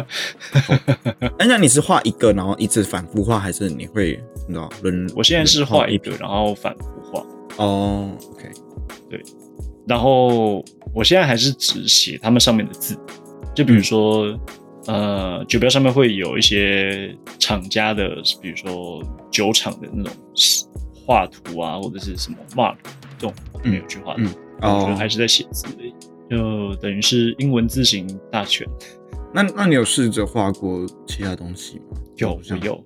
[1.38, 5.10] 哎，那你是画一个，然后一直反复画，还是你会你知道轮？
[5.14, 7.26] 我现在是画一个，然后反复画。
[7.56, 8.50] 哦，OK，
[9.10, 9.20] 对
[9.86, 10.64] 然后
[10.94, 12.96] 我现在还是只写他们上面的字，
[13.54, 14.38] 就比如说，
[14.86, 20.12] 呃，酒标上面会有一些厂家的，比如说酒厂的那种
[21.06, 22.76] 画图啊，或者是什么 mark
[23.18, 25.94] 这种我没有去画的，嗯哦我觉得还，是在写字而已，
[26.30, 28.66] 就等于是英文字形大全。
[29.32, 31.98] 那那你有试着画过其他东西吗？
[32.16, 32.84] 有我有，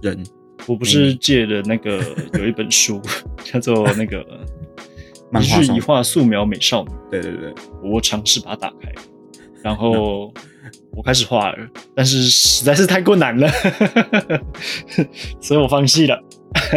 [0.00, 0.24] 人
[0.66, 2.02] 我不是借了那个
[2.34, 3.00] 有一本书
[3.44, 4.24] 叫做那个
[5.30, 6.90] 漫画上一日一画素描美少女。
[7.10, 8.92] 对对对，我尝试把它打开，
[9.62, 10.32] 然后
[10.92, 13.48] 我开始画了，但是实在是太困难了，
[15.40, 16.22] 所以我放弃了。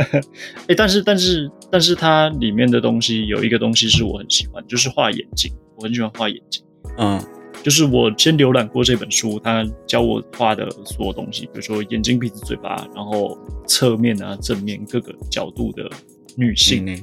[0.68, 6.64] 哎、但是但是但是它里面的东西有一个东西是我很喜欢，就是画眼睛，我很喜欢画眼睛。
[6.98, 7.22] 嗯
[7.64, 13.36] 就是我先浏览过这本书，它教我画的所有东西，比如说眼睛、鼻子、嘴巴，然后
[13.68, 15.90] 侧面啊、正面各个角度的
[16.38, 16.86] 女性。
[16.86, 16.96] 呢？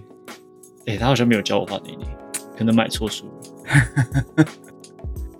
[0.87, 2.07] 哎、他好像没有教我画内内，
[2.57, 4.47] 可能买错书了。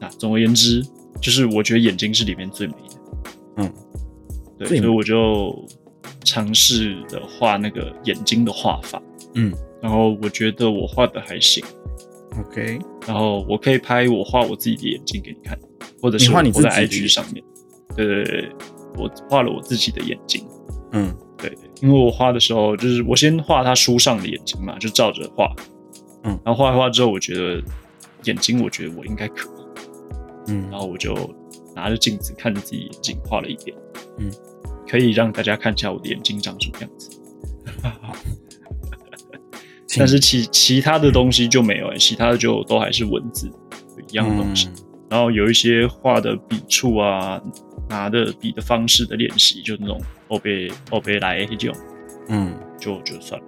[0.07, 0.85] 啊，总而言之，
[1.21, 3.01] 就是我觉得眼睛是里面最美的。
[3.59, 3.73] 嗯，
[4.59, 5.67] 对，所以我就
[6.25, 9.03] 尝试的画那个眼睛的画法，
[9.35, 9.53] 嗯。
[9.81, 11.65] 然后我觉得我画的还行
[12.39, 15.59] ，，OK，然后我可以拍我画我自己的眼睛给你看，
[16.01, 17.43] 或者是画你我在 IG 上面。
[17.97, 18.53] 对对对，对
[18.97, 20.47] 我画了我自己的眼睛。
[20.93, 21.13] 嗯。
[21.37, 25.53] 对，因为我画的时候，就是我先画他书上的眼睛嘛，就照着画，
[26.23, 26.39] 嗯。
[26.45, 27.61] 然后画一画之后，我觉得
[28.23, 29.62] 眼睛，我觉得我应该可以。
[30.53, 31.15] 嗯然后我就
[31.75, 33.77] 拿着镜子看着自己眼睛画了一遍，
[34.19, 34.31] 嗯，
[34.89, 37.11] 可以让大家看一下我的眼睛长什么样子。
[39.87, 43.51] 请 但是其其他的东西就没有、欸，其他的就都还是文字
[44.09, 44.69] 一样的东西。
[44.69, 44.75] 嗯
[45.13, 47.39] 然后有一些画的笔触啊，
[47.87, 51.77] 拿的笔的方式的练习，就那种欧贝欧贝来这种，
[52.29, 53.47] 嗯，就就算了。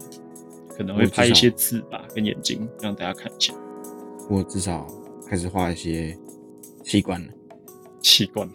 [0.77, 3.55] 可能会拍一些字吧，跟眼睛让大家看一下。
[4.29, 4.87] 我至少
[5.27, 6.15] 开始画一些
[6.85, 7.33] 器官了。
[8.01, 8.49] 器官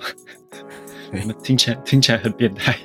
[1.44, 2.78] 听起来听起来很变态。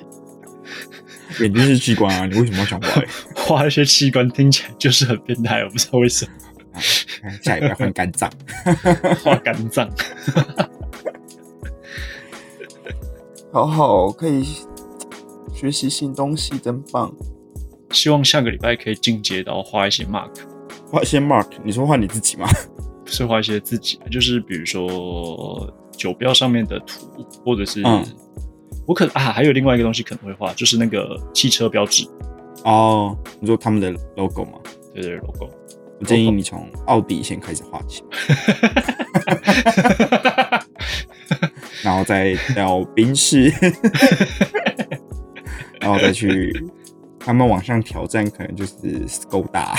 [1.40, 3.02] 眼睛是器官啊，你为什么要想画？
[3.36, 6.32] 画一些器官听起来就是很变态，我不知道为什么。
[7.42, 8.30] 下一个要换肝脏。
[9.22, 9.90] 画肝脏，
[13.52, 14.44] 好好，可以
[15.52, 17.12] 学习新东西，真棒。
[17.90, 20.30] 希望下个礼拜可以进阶到画一些 mark，
[20.90, 22.48] 画一些 mark，你说画你自己吗？
[23.04, 27.06] 不是画一些自己，就是比如说酒标上面的图，
[27.44, 28.04] 或者是、嗯。
[28.86, 32.06] 我可啊还有另外一个东西可能会画，就是那个汽车标志，
[32.64, 34.58] 哦，你说他们的 logo 吗？
[34.92, 35.48] 对对 logo。
[36.00, 38.04] 我建议你从奥迪先开始画起，
[41.82, 43.50] 然后再到宾士，
[45.80, 46.52] 然后再去
[47.18, 49.74] 他们往上挑战，可能就是 Skoda、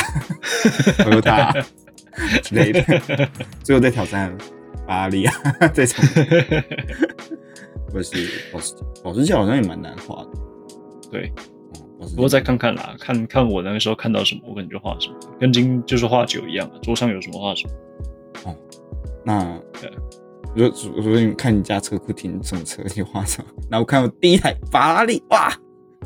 [0.97, 1.63] Toyota
[2.43, 2.81] 之类的，
[3.63, 4.35] 最后再挑战
[4.87, 5.33] 法拉利啊
[5.73, 6.03] 这种，
[7.91, 10.29] 或者是保时捷，保时捷好像也蛮难画的。
[11.11, 11.31] 对，
[12.15, 17.73] 不过再看看啦，看看我那个时候看到什么，我可能就画什么，跟今就是画酒一样啊，桌上有什么画什么。
[18.45, 18.55] 哦
[19.27, 19.91] 那对
[20.55, 23.47] 如如果你看你家车库停什么车，你画什么？
[23.69, 25.51] 那我看我第一台法拉利，哇，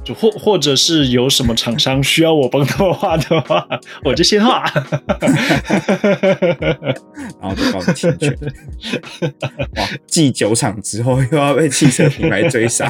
[0.03, 3.67] 就或或者是有什么厂商需要我帮他们画的话，
[4.03, 4.63] 我就先画。
[7.39, 8.37] 然后就告你侵权。
[9.75, 12.85] 哇，继酒厂之后又要被汽车品牌追杀，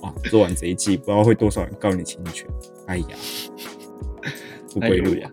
[0.00, 2.46] 哇，做完这一季不知道会多少人告你侵权。
[2.86, 3.06] 哎呀，
[4.72, 5.30] 不归路呀！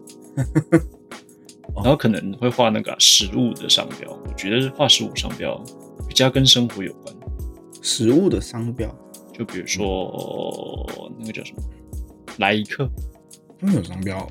[1.75, 5.61] 然后可能会画那个啊食物的商标，我觉得画食物商标
[6.07, 7.15] 比较跟生活有关。
[7.81, 8.93] 食物的商标，
[9.33, 10.85] 就比如说
[11.17, 11.63] 那个叫什么
[12.37, 12.87] 来一克，
[13.59, 14.27] 他们有商标，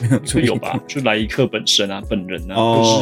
[0.00, 0.78] 没有有吧？
[0.86, 2.98] 就来一克本身啊，本人啊，哦就是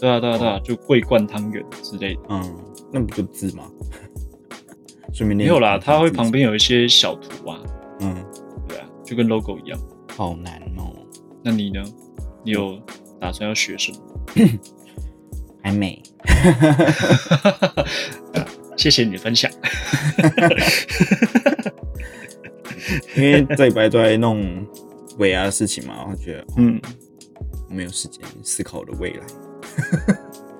[0.00, 2.20] 对啊对啊对啊，就桂冠汤圆之类的。
[2.28, 2.56] 嗯，
[2.92, 3.64] 那不就字吗？
[5.12, 7.58] 顺便没练有啦，它会旁边有一些小图啊，
[8.00, 8.14] 嗯，
[8.68, 9.80] 对啊，就跟 logo 一样。
[10.16, 10.92] 好难哦，
[11.42, 11.82] 那你呢？
[12.44, 12.78] 你有
[13.20, 13.98] 打算要学什么？
[15.62, 16.00] 还没。
[18.78, 19.50] 谢谢你的分享。
[23.16, 24.66] 因为这礼拜都在弄
[25.18, 26.80] 尾牙的事情嘛，我觉得嗯，
[27.68, 29.26] 没有时间思考我的未来。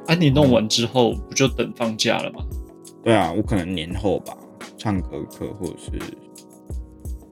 [0.08, 2.44] 啊，你弄完之后不就等放假了吗？
[3.02, 4.36] 对啊，我可能年后吧，
[4.76, 5.92] 唱歌课或者是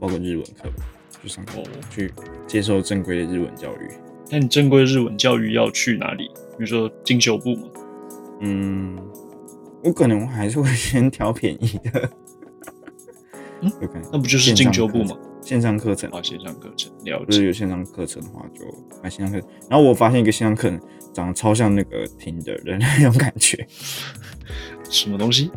[0.01, 0.87] 包括日文课吧，
[1.21, 2.13] 去上课哦去
[2.47, 3.91] 接受正规的日文教育。
[4.31, 6.29] 那你正规日文教育要去哪里？
[6.57, 7.69] 比如说进修部吗？
[8.41, 8.97] 嗯，
[9.87, 12.11] 我可能还是会先挑便宜的。
[13.63, 15.17] 嗯有可能那不就是进修部吗？
[15.41, 17.47] 线上课程，啊，线上课程了就是解。
[17.47, 18.63] 有线上课程的话，就
[19.03, 19.49] 买线上课程。
[19.71, 20.79] 然后我发现一个线上课程
[21.15, 23.67] 长得超像那个听的人那种感觉，
[24.91, 25.51] 什么东西？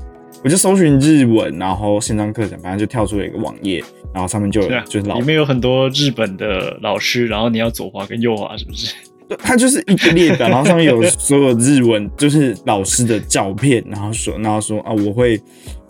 [0.44, 8.96] 我就搜寻日文，然后线上课程，反正就跳出了一个网页，然后上面就有对啊，就是老里面有很多日本的老师，然后你要左滑跟右滑，是不是？
[9.30, 15.40] 对，它就是一个列表，然后上面有所有日文，就是老师的照片，然后说，然后说啊，我会，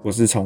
[0.03, 0.45] 我是从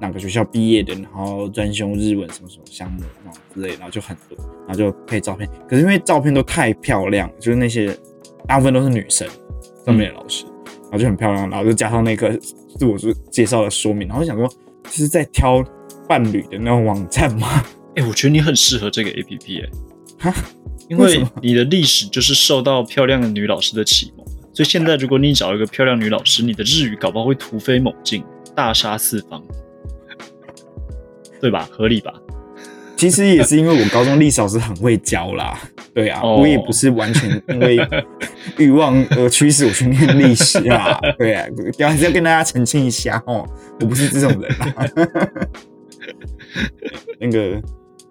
[0.00, 5.48] 哪个学校毕业的，然后专修日文什么什么项目，然后之类，然后就很多，然后就配照片。
[5.68, 7.96] 可是因为照片都太漂亮，就是那些
[8.48, 9.28] 大部分都是女生
[9.86, 10.44] 上面的老师，
[10.90, 12.36] 然后就很漂亮，然后就加上那个
[12.76, 12.98] 自我
[13.30, 14.48] 介绍的说明，然后我想说，
[14.82, 15.64] 这是在挑
[16.08, 17.64] 伴侣的那种网站吗？
[17.94, 19.68] 哎、我觉得你很适合这个 A P P 哎、
[20.18, 20.34] 哈，
[20.88, 28.22] 因为你的历史就是受到漂亮的女老师的启蒙，所以现在如果你找一个漂亮女老师，你的日语搞不好会突飞猛进，
[28.54, 29.42] 大杀四方，
[31.40, 31.68] 对吧？
[31.70, 32.12] 合理吧？
[32.96, 35.58] 其实也是因为我高中历史老师很会教啦，
[35.92, 37.76] 对啊，哦我也不是完全因为
[38.58, 41.44] 欲望而驱使我去念历史啊， 对啊，
[41.78, 43.44] 要还是要跟大家澄清一下哦，
[43.80, 44.86] 我不是这种人啊。
[47.18, 47.60] 那个，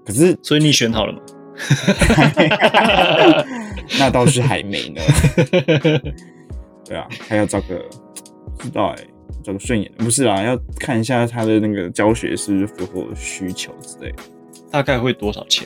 [0.05, 1.19] 可是所以你选好了吗？
[3.99, 5.01] 那倒是还没呢。
[6.85, 7.81] 对啊，还要找个
[8.57, 9.03] 不知道哎、
[9.43, 14.17] 找个顺眼的，不是啊，要看一下他的那个教学是不是符合我的需求之类的。
[14.69, 15.65] 大概会多少钱？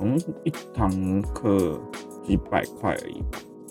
[0.00, 1.78] 嗯，一堂课
[2.26, 3.22] 几百块而已，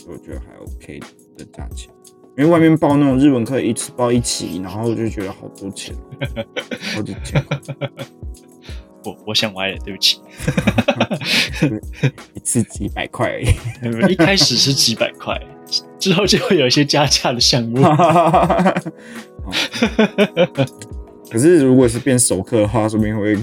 [0.08, 1.00] 我觉得还 OK
[1.38, 1.90] 的价钱。
[2.38, 5.96] 因为外面报那种日文课一次报一期，然后就觉得好多钱，
[6.94, 7.60] 好几千块，
[9.04, 10.20] 我我想歪了，对不起。
[12.34, 13.48] 一次几百块而已。
[14.12, 15.40] 一开始是几百块，
[16.00, 17.82] 之后就会有一些加价的项目。
[21.30, 23.36] 可是如果是变熟客的话，说不定会，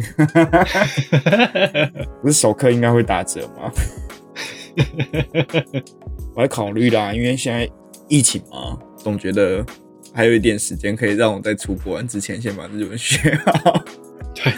[2.23, 3.71] 不是熟客应该会打折吗？
[6.35, 7.71] 我在考虑啦，因为现在
[8.09, 9.65] 疫情嘛，总觉得
[10.15, 13.85] 还有一点时间可以让我在出国完之前先把日文学好。
[14.35, 14.53] 对，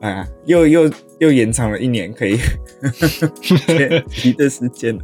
[0.00, 2.38] 哎呀，又又又延长了一年可以
[4.10, 5.02] 提的时间了，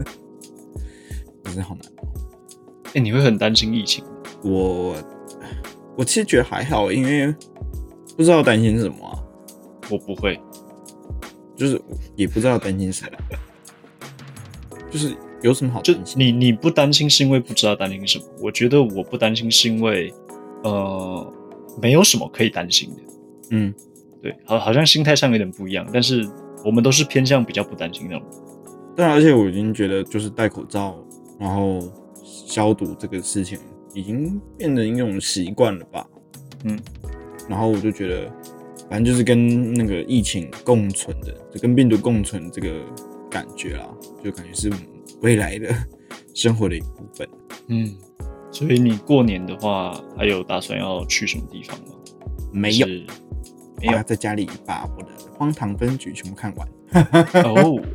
[1.44, 1.92] 可是好难。
[2.94, 4.04] 哎，你会很担心疫情？
[4.42, 4.96] 我。
[5.98, 7.34] 我其实觉得还好，因为
[8.18, 9.16] 不知道担心什么啊。
[9.90, 10.38] 我不会，
[11.56, 11.80] 就是
[12.14, 13.12] 也不知道担心什么，
[14.90, 16.20] 就是有什么好担心？
[16.20, 18.24] 你你不担心是因为不知道担心什么？
[18.42, 20.12] 我觉得我不担心是因为
[20.64, 21.34] 呃
[21.80, 23.02] 没有什么可以担心的。
[23.52, 23.74] 嗯，
[24.26, 26.28] 对，好，好像心态上有点不一样，但是
[26.64, 28.26] 我们都是偏向比较不担心那种。
[28.96, 30.96] 对啊，而且我已经觉得就是戴口罩，
[31.38, 31.80] 然后
[32.22, 33.58] 消毒这个事情。
[33.94, 36.06] 已经变成一种习惯了吧，
[36.64, 36.78] 嗯，
[37.48, 38.30] 然后我就觉得，
[38.90, 42.68] 反正就是跟那个疫情共存的，就跟病毒共存这个
[43.30, 43.88] 感觉啊，
[44.22, 44.70] 就感觉是
[45.22, 45.74] 未来的
[46.34, 47.26] 生活的一部分。
[47.68, 47.96] 嗯，
[48.52, 51.94] 所以你过年的话，还有打算要去什么地方吗？
[52.52, 52.86] 没有，
[53.80, 56.68] 没有，在家里把我的荒唐分局全部看完。
[57.44, 57.80] 哦。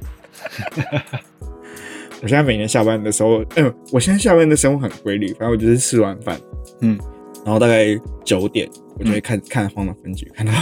[2.23, 6.39] 我现在每年下班的时候，嗯，我现在下班的生活很规律，反正我就是吃完饭，
[6.81, 6.95] 嗯，
[7.43, 10.53] 然后大概九点，我就会看看《荒唐分局》，看到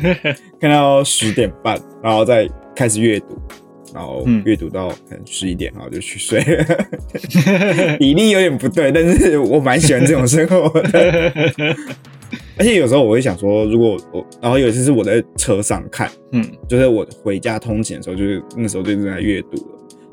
[0.58, 3.38] 看到十点半，然后再开始阅读，
[3.92, 6.42] 然后阅读到可能十一点，然后就去睡。
[8.00, 11.32] 比例有点不对，但是我蛮喜欢这种生活的。
[12.56, 19.56] 而且有时候我会想说，如果我，然后有一次是我在车上看，嗯，就是我回家通勤的时候，就是那时候就正在阅读。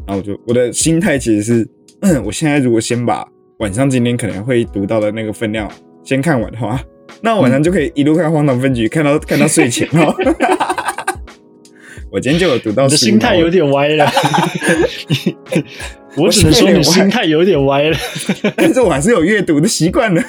[0.08, 1.68] 然后我就我的心态其实是，
[2.02, 3.24] 嗯 我现在如果先把
[3.60, 5.72] 晚上今天可能会读到的那个分量
[6.04, 6.84] 先看完的话，
[7.22, 10.16] 那晚上就可以一路看《荒唐分局》，看到看到睡前哦。
[12.12, 12.86] 我今天就有读到。
[12.86, 14.06] 你的心态有点歪了。
[16.18, 17.98] 我只能说你心态有点歪了。
[18.56, 20.22] 但是我还是有阅读的习惯的，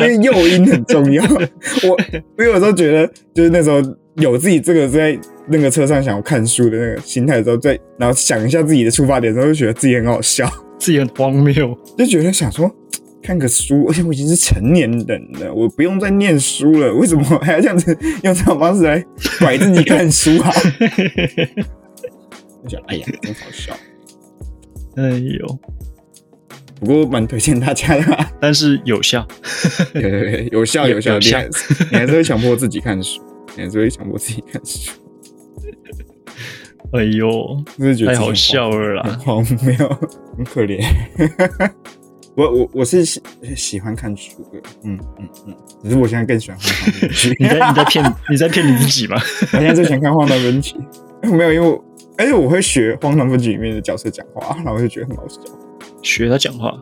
[0.00, 1.22] 因为诱因很重要。
[1.24, 1.96] 我
[2.38, 3.80] 我有时候觉得，就是那时候
[4.16, 5.18] 有自己这个在。
[5.48, 10.44] 那个车上想要看书的那个心态的时候，在然后想一下自己的出发点之后，就觉得自己很好笑，
[10.76, 12.68] 自己很荒谬，就觉得想说
[13.22, 19.00] 看个书，而且我已经是成年人了，我不用再念书了，为什么还要这样子用这种方式来
[19.38, 20.50] 拐自己看书啊？
[22.64, 23.72] 我觉得，哎呀，真好笑，
[24.96, 25.58] 哎呦，
[26.80, 29.26] 不过蛮推荐大家的， 但是有效，
[29.92, 33.20] 对对对，有效有效，你还是会强迫自己看书，
[33.56, 34.90] 你还是会强迫自己看书。
[36.92, 37.64] 哎呦，
[38.06, 39.18] 太好笑了啦！
[39.24, 39.88] 荒谬，
[40.36, 40.80] 很可怜。
[42.36, 43.20] 我我我是喜
[43.56, 45.56] 喜欢看书的，嗯嗯嗯。
[45.82, 47.36] 只是我现在更喜欢荒唐分局。
[47.40, 49.16] 你在你在骗你在骗你自己吗？
[49.52, 50.74] 我现在最喜欢看荒唐分局。
[51.36, 51.80] 没有，因为
[52.18, 55.40] 而且我会学荒唐分局里面的角色讲话，然后我就觉得很好笑。
[56.02, 56.78] 学他讲话，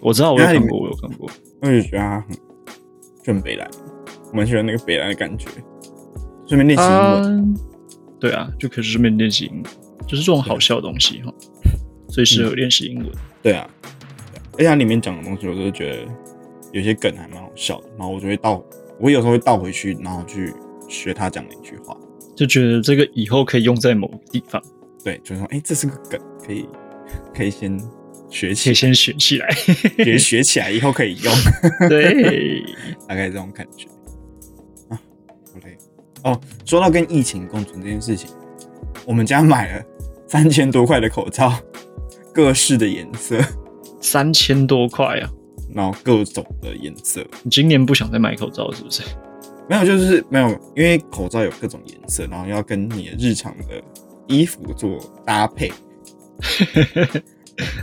[0.00, 1.30] 我知道我有看过，我有看过。
[1.60, 2.36] 我就觉得他很
[3.22, 3.70] 就很北蓝，
[4.32, 5.48] 蛮喜欢那个北蓝的感觉。
[6.46, 7.54] 顺便练习英文。
[8.20, 9.64] 对啊，就可以顺便练习英文，
[10.06, 11.32] 就是这种好笑的东西哈，
[12.08, 13.08] 最适合练习英文。
[13.42, 13.68] 对啊，
[14.54, 16.06] 而且它里面讲的东西，我都觉得
[16.72, 18.64] 有些梗还蛮好笑的，然后我就会倒，
[18.98, 20.54] 我有时候会倒回去，然后去
[20.88, 21.96] 学他讲的一句话，
[22.34, 24.62] 就觉得这个以后可以用在某个地方。
[25.04, 26.68] 对，就是说，哎，这是个梗，可以
[27.34, 27.78] 可以先
[28.30, 29.50] 学起，可以先学起来，
[29.98, 31.32] 学学起来，以后可以用。
[31.88, 32.62] 对，
[33.06, 33.86] 大概这种感觉。
[36.22, 38.30] 哦，说到跟疫情共存这件事情，
[39.04, 39.84] 我们家买了
[40.26, 41.52] 三千多块的口罩，
[42.32, 43.38] 各式的颜色，
[44.00, 45.30] 三千多块啊！
[45.74, 47.22] 然后各种的颜色。
[47.42, 49.02] 你今年不想再买口罩是不是？
[49.68, 53.82] 没有，就是没有，因为口罩有各种颜色，然后要跟你的日常的
[54.26, 55.72] 衣服做搭配。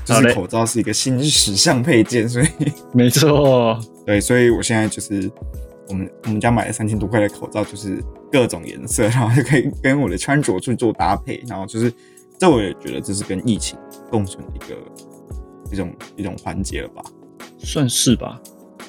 [0.05, 2.47] 就是口罩是一个新时尚配件，所以
[2.93, 5.31] 没错， 对，所以我现在就是
[5.87, 8.03] 我们我们家买了三千多块的口罩，就是。
[8.33, 11.93] 各种颜色，然后就可以跟我的穿着去做搭配，然后就是
[12.39, 13.77] 这我也觉得这是跟疫情
[14.09, 14.77] 共存的一个
[15.69, 17.03] 一种一种环节了吧，
[17.57, 18.39] 算是吧。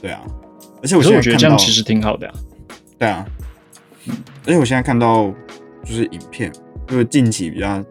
[0.01, 0.23] 对啊，
[0.81, 2.33] 而且我现在觉得这样其实挺好的呀。
[3.03, 3.27] 对啊，
[4.47, 5.35] 而且我现在看到
[5.85, 6.53] 就是影片，
[6.87, 7.85] 就是近期比较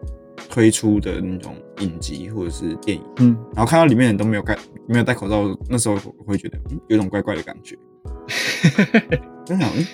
[0.48, 4.56] 推出的那种影集或者是电影，嗯，然后看到里面人都没有戴
[4.88, 7.76] 没有戴口罩，那时候我会觉得嗯有种怪怪的感觉，
[9.44, 9.86] 真的嗯，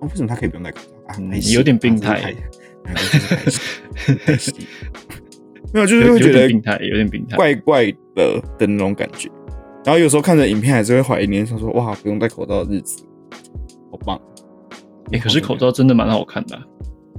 [0.00, 1.14] 哦为什么他可以不用戴口罩啊？
[1.20, 2.34] 嗯没事有点病态
[5.72, 7.36] 没有，就是有会觉得病态，有点病态。
[7.36, 9.30] 怪怪的的那种感觉。
[9.84, 13.04] 然后有时候看着影片，还是会怀念，想说哇，不用戴口罩的日子。
[15.12, 16.62] 哎、可是口罩真的蛮好看的啊、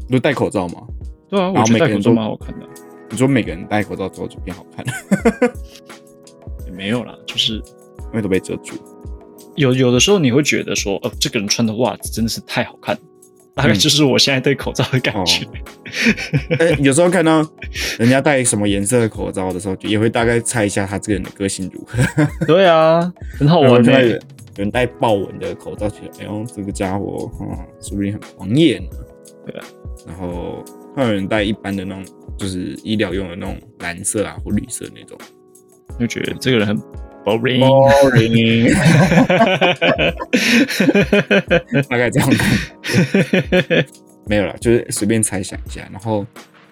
[0.08, 0.82] 你就戴口罩吗？
[1.30, 2.70] 对啊，我觉得戴口罩蛮好看的啊、
[3.10, 5.54] 你说每个人戴口罩之后就变好看了，
[6.66, 8.76] 也没有啦，就是因为都被遮住。
[9.56, 13.02] 有有的时候你会觉得说，哦，这个人穿的袜子真的是太好看了，
[13.54, 15.48] 大概嗯就是我现在对口罩的感觉。
[16.60, 17.38] 哎、有时候看到
[17.98, 21.98] 人家戴什么颜色的口罩的时候，也会大概猜一下他这个人的个性如何。
[22.46, 24.22] 对啊，很好玩的、
[24.58, 28.88] 有人戴豹纹的口罩，觉得哎呦，这个家伙，嗯，说不定很狂野呢。
[29.45, 29.66] 对啊。
[30.08, 30.64] 然后
[30.95, 32.06] 还有人戴一般的那种，
[32.38, 35.18] 就是医疗用的那种蓝色啊或绿色那种。
[35.99, 36.78] 就觉得这个人很
[37.24, 37.60] boring。
[37.60, 38.74] boring，
[41.89, 42.58] 大概这样看。
[44.28, 45.88] 没有了，就是随便猜想一下。
[45.91, 46.26] 然后，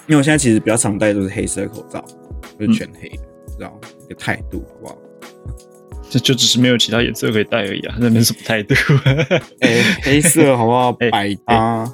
[0.08, 2.04] 因为我现在其实比较常戴都是黑色口罩，
[2.60, 3.24] 就是全黑的，
[3.58, 4.98] 知道一个态度好不好？
[6.14, 8.76] 这就只是没有其他颜色可以戴而已啊，那没什么态度。
[9.62, 10.96] 哎、黑色好不好？
[11.02, 11.92] 哎百搭。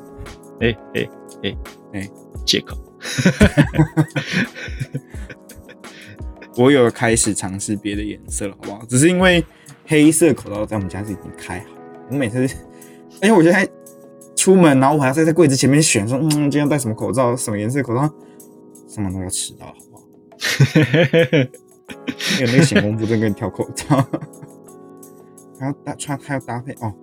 [0.59, 1.07] 哎哎
[1.43, 1.57] 哎
[1.93, 2.09] 哎
[2.45, 2.77] 借口。
[6.57, 8.85] 我有开始尝试别的颜色了，好不好？
[8.89, 9.41] 只是因为
[9.85, 12.45] 黑色口罩在我们家是已经开好了，我每次，
[13.21, 13.65] 因为我现在
[14.35, 18.13] 出门，然后我还要在在柜子前面选，说，嗯，今天戴什么口罩，什么颜色口罩，
[18.89, 20.03] 什么都要迟到，好不好？
[22.39, 23.97] 没 有那个闲工夫在跟你挑口罩，
[25.59, 26.93] 还要搭穿，还要搭配哦，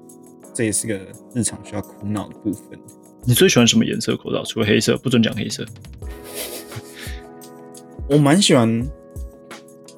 [0.55, 0.99] 这也是个
[1.34, 2.78] 日常需要苦恼的部分。
[3.24, 4.43] 你最喜欢什么颜色口罩？
[4.45, 5.66] 除了黑色，不准讲黑色。
[8.09, 8.87] 我蛮喜欢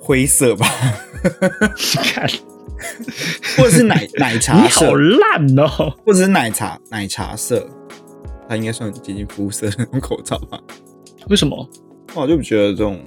[0.01, 0.66] 灰色吧，
[2.14, 2.26] 看，
[3.59, 5.95] 或者是奶奶茶你色好，烂哦！
[6.07, 7.68] 或者是奶茶奶茶色，
[8.49, 10.59] 它应该算接近肤色的那种口罩吧。
[11.28, 11.68] 为什么？
[12.14, 12.99] 我就觉得这种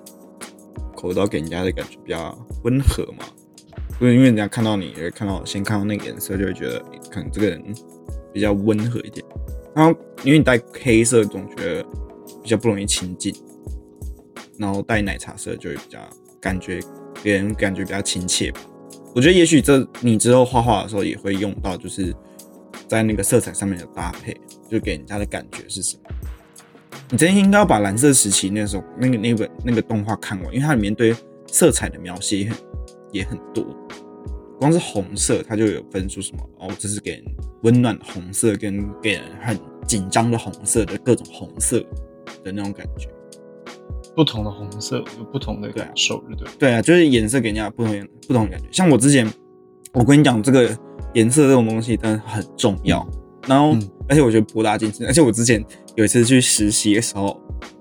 [0.95, 3.25] 口罩给人家的感觉比较温和嘛，
[3.99, 7.63] 就是因为人家看到你，也看到先看到那个颜色，就会觉得可能这个人
[8.33, 9.25] 比较温和一点。
[9.75, 11.83] 然后因为你戴黑色，总觉得
[12.43, 13.33] 比较不容易亲近，
[14.57, 15.99] 然后戴奶茶色就会比较
[16.39, 16.79] 感觉
[17.23, 18.59] 给人感觉比较亲切吧。
[19.15, 22.13] 我觉得也许这你之后画画的时候也会用到，就是
[22.87, 24.35] 在那个色彩上面的搭配，
[24.69, 26.03] 就给人家的感觉是什么。
[27.11, 31.13] 你真应该要把蓝色时期那时候那个那本那个动画看完，因为它里面对
[31.47, 32.57] 色彩的描写也很
[33.11, 33.65] 也很多。
[34.57, 37.23] 光是红色，它就有分出什么哦，这是给人
[37.63, 41.79] 温暖的红色，跟给人很紧张的红色的各种红色
[42.43, 43.09] 的那种感觉。
[44.15, 46.51] 不同的红色有不同的感受，对不对？
[46.59, 48.67] 对啊，就是颜色给人家不同不同的感觉。
[48.71, 49.29] 像我之前，
[49.91, 50.69] 我跟你讲，这个
[51.13, 53.05] 颜色这种东西真的很重要。
[53.47, 55.07] 然后，嗯而且我觉得博大精深。
[55.07, 55.63] 而且我之前
[55.95, 57.39] 有一次去实习的时候，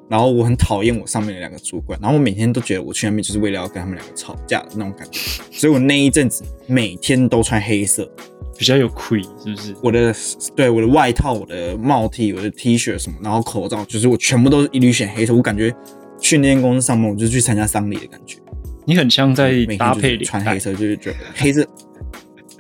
[0.08, 5.42] 然后我很讨厌我上面的两个主管，然后我每天都觉得我去那边就是为了要跟他们两个吵架的那种感觉。
[5.50, 8.08] 所以我那一阵子每天都穿黑色，
[8.56, 9.74] 比较有 queen，是不是？
[9.82, 10.14] 我的
[10.54, 15.34] 对我的外套、我的帽 T、我的 T 恤什么，然后口罩，就是我全部都是一律选黑色。
[15.34, 15.74] 我感觉
[16.20, 18.38] 去那间公司上班，我就去参加丧礼的感觉。
[18.86, 21.64] 你很像在搭配里穿黑，色，就是觉得黑色，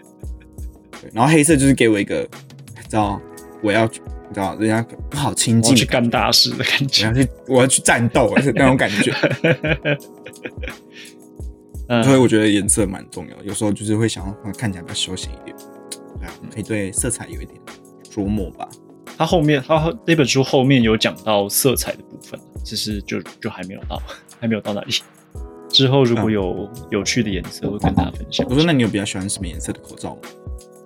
[1.00, 2.49] 对，然后黑色就是给我一个，你
[2.90, 3.20] 知道，
[3.62, 7.24] 我要，你知道，人家不好亲我要去干大事的感觉我觉要。
[7.24, 9.12] 去，我要去战斗，是 那种感觉。
[11.88, 15.56] 嗯所以我觉得颜色蛮重要，有时候就是会想要呃看起来比较休闲一点，
[16.20, 17.60] 对啊，可以对色彩有一点
[18.08, 18.68] 琢磨吧。
[19.18, 24.00] 他后面他那本书后面有讲到色彩的部分，其实就就还没有到，
[24.40, 24.94] 还没有到那里。
[25.68, 28.46] 之后如果有有趣的颜色，会跟大家分享。
[28.48, 30.20] 我说，那你有比较喜欢什么颜色的口罩吗？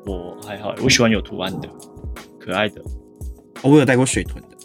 [0.07, 1.69] 我还好，我喜欢有图案的，
[2.39, 2.81] 可爱的，
[3.63, 4.57] 哦，我有戴过水豚的，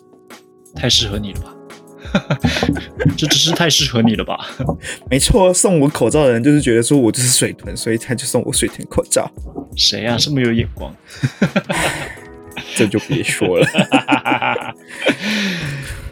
[0.75, 1.55] 太适合你了吧？
[3.15, 4.37] 这只是太适合你了吧？
[5.09, 9.31] 没错，送我口罩的人就是觉得说我就是水豚，所以他就送我水豚口罩，
[9.75, 10.17] 谁啊？
[10.19, 10.93] 这么有眼光？
[12.75, 13.67] 这就别说了。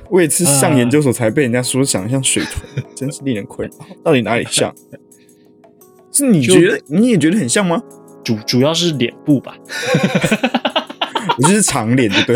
[0.09, 3.75] 我也是上研究所才被人家说长得像水豚，真是令人困扰。
[4.03, 4.73] 到底哪里像？
[6.11, 7.81] 是你就觉得你也觉得很像吗？
[8.27, 9.55] 主主要是脸部吧，
[11.39, 12.33] 我就是长脸，对不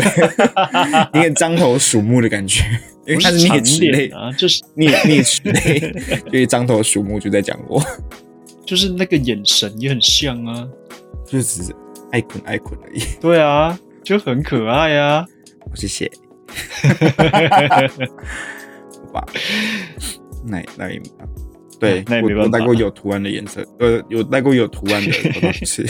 [1.20, 2.64] 一个獐头鼠目的感觉，
[3.06, 5.78] 因为它是啮长齿类脸，啊，就是啮啮齿类，
[6.30, 7.78] 所以獐头鼠目就在讲我，
[8.64, 10.66] 就是那个眼神也很像啊。
[11.26, 11.74] 就只是
[12.10, 13.02] 爱捆爱捆而已。
[13.20, 15.26] 对啊，就很可爱啊。
[15.74, 16.10] 谢谢，
[19.06, 19.26] 好吧。
[20.44, 21.51] 那那也没办法。
[21.82, 25.84] 对， 那也没办法我我戴过有图案的颜色，呃，有戴过有图案的口罩是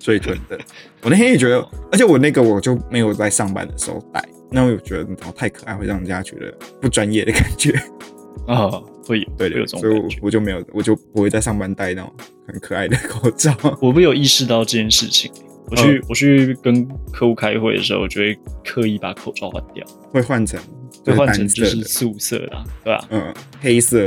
[0.00, 0.58] 水豚的。
[1.02, 1.58] 我那天也觉得，
[1.92, 5.04] 而且我那个我就没有在上班的时候戴，那我有觉得
[5.36, 7.72] 太可爱，会让人家觉得不专业的感觉。
[8.48, 8.70] 啊，
[9.06, 10.08] 会有对的，会有这种所以我。
[10.22, 12.12] 我就没有，我就不会在上班戴那种
[12.48, 13.54] 很可爱的口罩。
[13.80, 15.30] 我没有意识到这件事情。
[15.70, 20.58] 我去、嗯我去跟客户开会的时候，我就会刻意把口罩换掉，会换成
[21.04, 23.98] 会换就是单成就是，素色的啊、对吧、嗯，黑色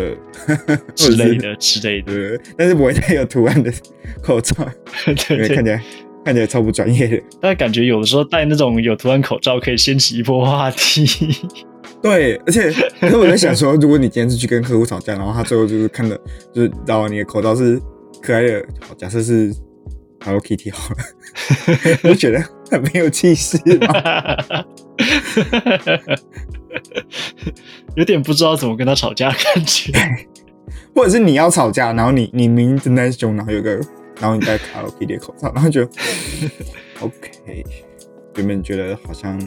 [0.96, 1.36] 之类。
[1.40, 3.72] 的之类的，但是不会戴有图案的
[4.22, 4.56] 口罩，
[5.08, 5.50] 因 对对。
[5.50, 5.84] 为看起来
[6.26, 7.22] 看起来超不专业的。
[7.42, 11.06] 但感觉有的时候戴那种有图案口罩可以掀起一波话题。
[12.02, 16.20] 对，而且可是我在想说，如果你今天是去跟客户吵架，然后他最后就是看的，
[16.54, 17.82] 就是然后你的口罩是
[18.22, 19.54] 可爱的，好，假设是
[20.20, 20.98] Hello Kitty 好了，
[22.04, 24.66] 我就觉得很没有气势嘛。
[27.96, 29.92] 有点不知道怎么跟他吵架的感觉。
[30.96, 33.76] 或者是你要吵架，然后你你明明正在凶，然后有个，
[34.20, 35.82] 然后你戴 Hello Kitty 的口罩，然后就
[37.02, 37.66] OK，
[38.38, 39.40] 原本觉得好像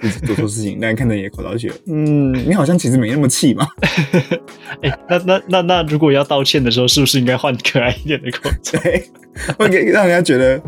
[0.00, 3.68] 自己做错事情，但看着你的口罩就觉得，嗯，你好像其实没那么气嘛。
[4.82, 8.78] 哎、那那那那，如果要道歉的时候，是不是应该换可爱一点的口罩？
[8.80, 9.04] 对，
[9.58, 10.60] 会给让人家觉得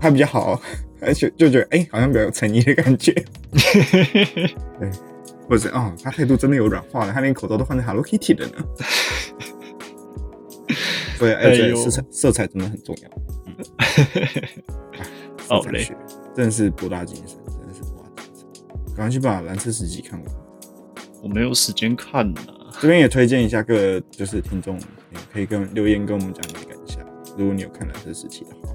[0.00, 0.60] 他比较好，
[1.06, 3.12] 而且就觉得哎、好像比较有诚意的感觉。
[4.78, 4.90] 对，
[5.48, 8.52] 或者是哦，他态度真的有软化了，他连口罩都换成 Hello Kitty 的呢。
[11.16, 13.10] 所以，而且色彩色彩真的很重要。
[13.46, 13.56] 嗯，
[15.48, 15.88] 好嘞
[16.34, 18.46] 真的是博大精深，真的是博大精深。
[18.94, 20.28] 赶快去把蓝色十集看完。
[21.22, 22.40] 我没有时间看呐、
[22.80, 24.76] 这边也推荐一下各就是听众，
[25.10, 27.00] 也可以跟留言跟我们讲你的感想。
[27.38, 28.74] 如果你有看蓝色时期的话，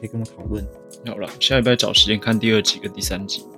[0.00, 0.66] 可以跟我讨论。
[1.06, 3.44] 好了，下礼拜找时间看第二集跟第三集。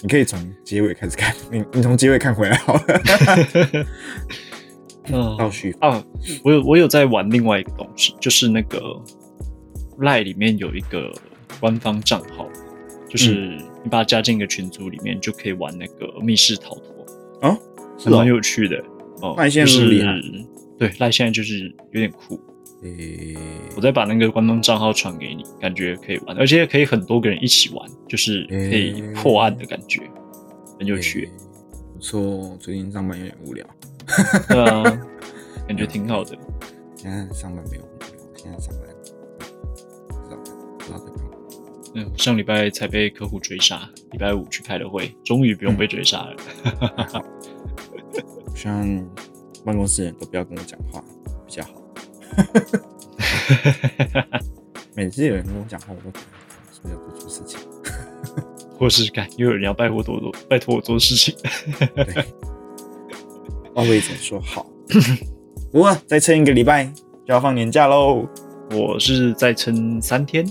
[0.00, 2.80] 你可以从结尾开始看， 你你从结尾看回来好了。
[5.10, 6.04] 嗯倒叙啊，
[6.44, 8.80] 我有我有在玩另外一个东西，就是那个
[10.00, 11.10] 赖里面有一个
[11.58, 12.46] 官方账号，
[13.08, 17.06] 就是你把它加进一个群组里面，就可以玩那个密室逃脱，
[17.40, 17.58] 啊，
[18.04, 18.76] 蛮，有趣的。
[19.22, 20.14] 哦，赖现在就是厉害
[20.78, 22.38] 对，赖现在就是有点酷。
[22.82, 23.36] 诶、
[23.76, 30.02] 我再把那个官方账号传给你，感觉可以玩，而且可以很多个人一起玩，就是可以破案的感觉，
[30.78, 31.24] 很有趣。
[31.24, 31.32] 诶
[31.94, 33.66] 不错，最近上班有点无聊，
[34.46, 34.82] 对啊，
[35.66, 36.38] 感觉挺好的。
[36.94, 38.88] 现在上班没有很无聊，现在上班
[40.08, 40.36] 不知道
[40.78, 41.30] 不知道在干嘛。
[41.96, 46.36] 嗯，上礼拜才被客户追杀，礼拜五去开了会，终于不用被追杀了。
[48.46, 49.10] 我希望
[49.64, 51.02] 办公室人都不要跟我讲话
[51.44, 51.77] 比较好。
[54.94, 56.22] 每次有人跟我讲话，我都觉得
[56.72, 57.58] 是不是要做错事情？
[58.78, 61.34] 或是干，又有人要拜托多多，拜托我做事情。
[61.96, 62.24] 对，
[63.74, 64.64] 哦，我也只能说好。
[65.72, 66.84] 不过再撑一个礼拜
[67.26, 68.26] 就要放年假喽。
[68.70, 70.44] 我是再撑三天，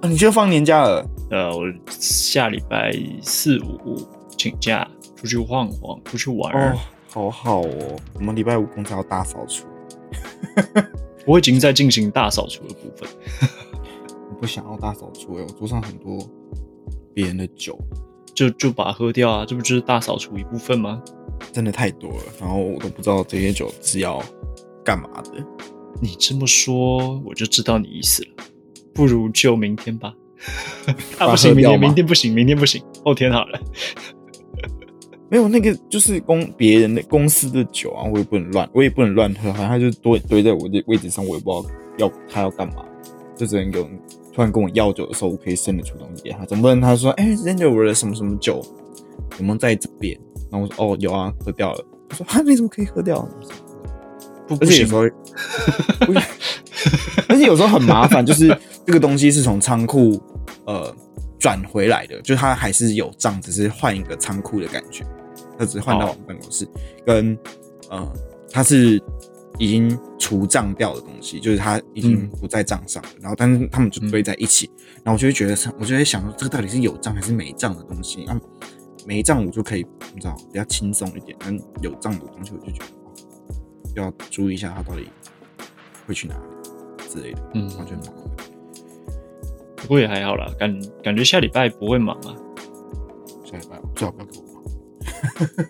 [0.00, 1.04] 啊，你就放年假了？
[1.30, 3.96] 呃，我下礼拜四五
[4.38, 6.52] 请假出去晃晃，出去玩。
[6.54, 7.96] 哦，好好哦。
[8.14, 9.66] 我们礼拜五公司要大扫除，
[11.26, 13.08] 我已经在进行大扫除的部分。
[14.30, 16.18] 我不想要大扫除哎，我桌上很多
[17.12, 17.78] 别人的酒，
[18.34, 21.02] 就就把它喝掉啊，这不就是大扫除一部分吗？
[21.52, 24.22] 真的太多了，然后我都不知道这些酒是要
[24.84, 25.44] 干嘛的。
[26.00, 28.30] 你这么说，我就知道你意思了。
[28.94, 30.14] 不如就明天吧。
[31.18, 33.58] 啊，不行，明天明天不行，明天不行，后天好了。
[35.28, 42.84] 没有那个就是公别人的公司的酒啊，我也不能乱，我也不能乱喝，好像他就堆堆在我的位置上，我也不知道要他要干嘛，
[43.36, 43.88] 就只能给我
[44.32, 48.62] 突然跟我要酒的时候，我可以伸得出东西给他，总不能他说，哎、欸，人家我的什么什么酒
[49.38, 50.18] 有没有在这边？
[50.50, 51.84] 然后我说，哦，有啊，喝掉了。
[52.08, 53.28] 他说，啊，没什么可以喝掉，
[54.46, 55.00] 不不而且有时，候，
[57.28, 58.56] 而且有时候很麻烦，就是
[58.86, 60.22] 这个东西是从仓库
[60.66, 60.94] 呃
[61.46, 65.06] 转回来的，就是它还是有账，只是换一个仓库的感觉，
[65.56, 66.66] 它只是换到我们办公室，
[67.06, 67.38] 跟
[67.88, 68.12] 呃
[68.50, 69.00] 它是
[69.56, 74.68] 已经除账掉的东西，就是它已经不在账上了，然后但是他们就堆在一起，
[75.04, 78.36] 然后我就会觉得，我就会想说，这个到底是有账还是没账的东西啊？
[79.06, 82.86] 没账我就可以，你知道比较轻松一点，但有账的东西我就觉得。
[83.94, 85.06] 要注意一下他到底
[86.08, 88.06] 会去哪里之类的，嗯，完全忙。
[89.76, 92.34] 不过也还好啦，感感觉下礼拜不会忙啊，
[93.44, 94.62] 下礼拜最好不要给我忙，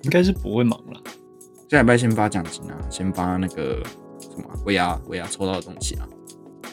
[0.02, 1.00] 应该是不会忙了。
[1.68, 3.82] 下礼拜先发奖金啊，先发那个
[4.20, 6.08] 什么尾牙尾牙抽到的东西啊。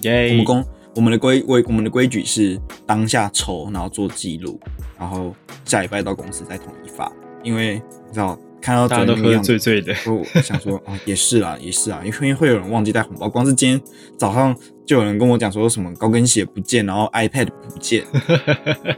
[0.02, 0.66] 耶、我们公
[0.96, 4.60] 我们的规规我们的规矩是当下抽，然后做记录，
[5.00, 5.34] 然后
[5.66, 7.12] 下礼拜到公司再统一发。
[7.42, 13.82] 因为你知道看到大家都喝醉醉的，我想说，啊，也是啊，也是啊，因为会有人忘记带红包，光是今天
[14.18, 18.06] 早上就有人跟我讲说什么高跟鞋不见，然后 iPad 不见。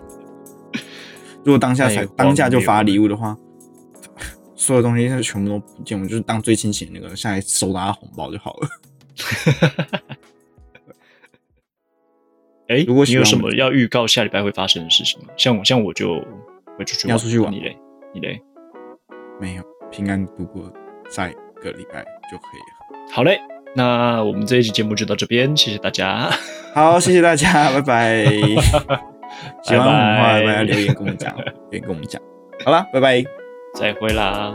[1.43, 3.35] 如果当下才当下就发礼物的话，
[4.53, 8.69] 所有东西就全部都不见，我就是当最清醒的那个下来收大家红包就好了。
[12.67, 15.29] 哎， 如果你有什么要预告下礼拜会发生的事情吗？
[15.35, 16.23] 像我，像我就
[16.77, 17.75] 会出去玩，要出去玩你嘞？
[18.13, 18.39] 你嘞？
[19.39, 20.71] 没有平安度过
[21.09, 23.05] 下一个礼拜就可以了。
[23.11, 23.39] 好嘞，
[23.75, 26.29] 那我们这一期节目就到这边，谢谢大家。
[26.73, 28.25] 好，谢谢大家，拜拜。
[29.63, 32.21] 喜欢我们的话，大家留言跟我们讲，留言跟我们讲。
[32.63, 33.23] 好了，拜拜。
[33.73, 34.53] 再会啦。